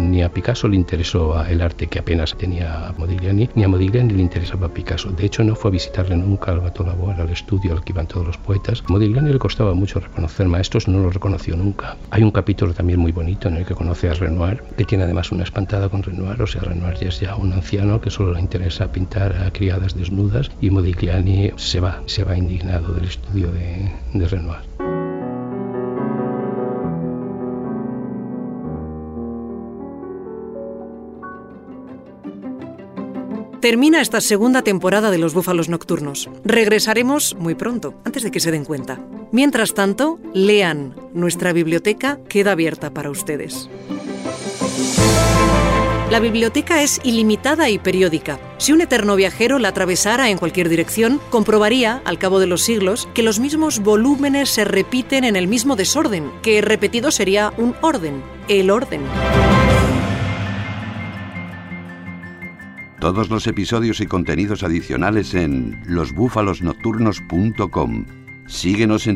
Ni 0.07 0.23
a 0.23 0.29
Picasso 0.29 0.67
le 0.67 0.75
interesó 0.75 1.43
el 1.45 1.61
arte 1.61 1.87
que 1.87 1.99
apenas 1.99 2.35
tenía 2.35 2.93
Modigliani, 2.97 3.49
ni 3.55 3.63
a 3.63 3.67
Modigliani 3.67 4.13
le 4.13 4.21
interesaba 4.21 4.69
Picasso. 4.69 5.11
De 5.11 5.25
hecho, 5.25 5.43
no 5.43 5.55
fue 5.55 5.69
a 5.69 5.71
visitarle 5.73 6.15
nunca 6.15 6.51
al 6.51 6.61
Bateau 6.61 6.85
Lavoir, 6.85 7.19
al 7.19 7.29
estudio 7.29 7.73
al 7.73 7.83
que 7.83 7.91
iban 7.91 8.07
todos 8.07 8.25
los 8.25 8.37
poetas. 8.37 8.83
Modigliani 8.87 9.31
le 9.31 9.39
costaba 9.39 9.73
mucho 9.73 9.99
reconocer 9.99 10.47
maestros, 10.47 10.87
no 10.87 10.99
lo 10.99 11.09
reconoció 11.09 11.55
nunca. 11.55 11.97
Hay 12.09 12.23
un 12.23 12.31
capítulo 12.31 12.73
también 12.73 12.99
muy 12.99 13.11
bonito 13.11 13.47
en 13.47 13.57
el 13.57 13.65
que 13.65 13.75
conoce 13.75 14.09
a 14.09 14.13
Renoir, 14.13 14.63
que 14.77 14.85
tiene 14.85 15.03
además 15.03 15.31
una 15.31 15.43
espantada 15.43 15.89
con 15.89 16.03
Renoir, 16.03 16.41
o 16.41 16.47
sea, 16.47 16.61
Renoir 16.61 16.95
ya 16.95 17.09
es 17.09 17.19
ya 17.19 17.35
un 17.35 17.53
anciano 17.53 18.01
que 18.01 18.09
solo 18.09 18.33
le 18.33 18.41
interesa 18.41 18.91
pintar 18.91 19.35
a 19.35 19.51
criadas 19.51 19.95
desnudas 19.95 20.51
y 20.61 20.69
Modigliani 20.69 21.51
se 21.55 21.79
va, 21.79 22.01
se 22.05 22.23
va 22.23 22.37
indignado 22.37 22.93
del 22.93 23.05
estudio 23.05 23.51
de 23.51 24.27
Renoir. 24.27 24.96
Termina 33.67 33.99
esta 33.99 34.21
segunda 34.21 34.61
temporada 34.61 35.11
de 35.11 35.17
Los 35.17 35.33
Búfalos 35.33 35.67
Nocturnos. 35.67 36.29
Regresaremos 36.45 37.35
muy 37.37 37.53
pronto, 37.53 37.95
antes 38.05 38.23
de 38.23 38.31
que 38.31 38.39
se 38.39 38.49
den 38.49 38.63
cuenta. 38.63 38.97
Mientras 39.33 39.73
tanto, 39.73 40.19
lean. 40.33 40.95
Nuestra 41.13 41.51
biblioteca 41.51 42.17
queda 42.29 42.53
abierta 42.53 42.91
para 42.91 43.09
ustedes. 43.09 43.69
La 46.09 46.21
biblioteca 46.21 46.81
es 46.81 47.01
ilimitada 47.03 47.69
y 47.69 47.77
periódica. 47.77 48.39
Si 48.57 48.71
un 48.71 48.79
eterno 48.79 49.17
viajero 49.17 49.59
la 49.59 49.67
atravesara 49.67 50.29
en 50.29 50.37
cualquier 50.37 50.69
dirección, 50.69 51.19
comprobaría, 51.29 52.01
al 52.05 52.19
cabo 52.19 52.39
de 52.39 52.47
los 52.47 52.61
siglos, 52.61 53.09
que 53.13 53.21
los 53.21 53.41
mismos 53.41 53.79
volúmenes 53.79 54.47
se 54.47 54.63
repiten 54.63 55.25
en 55.25 55.35
el 55.35 55.49
mismo 55.49 55.75
desorden, 55.75 56.31
que 56.41 56.61
repetido 56.61 57.11
sería 57.11 57.51
un 57.57 57.75
orden, 57.81 58.23
el 58.47 58.69
orden. 58.69 59.01
Todos 62.99 63.29
los 63.29 63.47
episodios 63.47 64.01
y 64.01 64.07
contenidos 64.07 64.63
adicionales 64.63 65.35
en 65.35 65.79
losbúfalosnocturnos.com. 65.85 68.05
Síguenos 68.47 69.07
en 69.07 69.15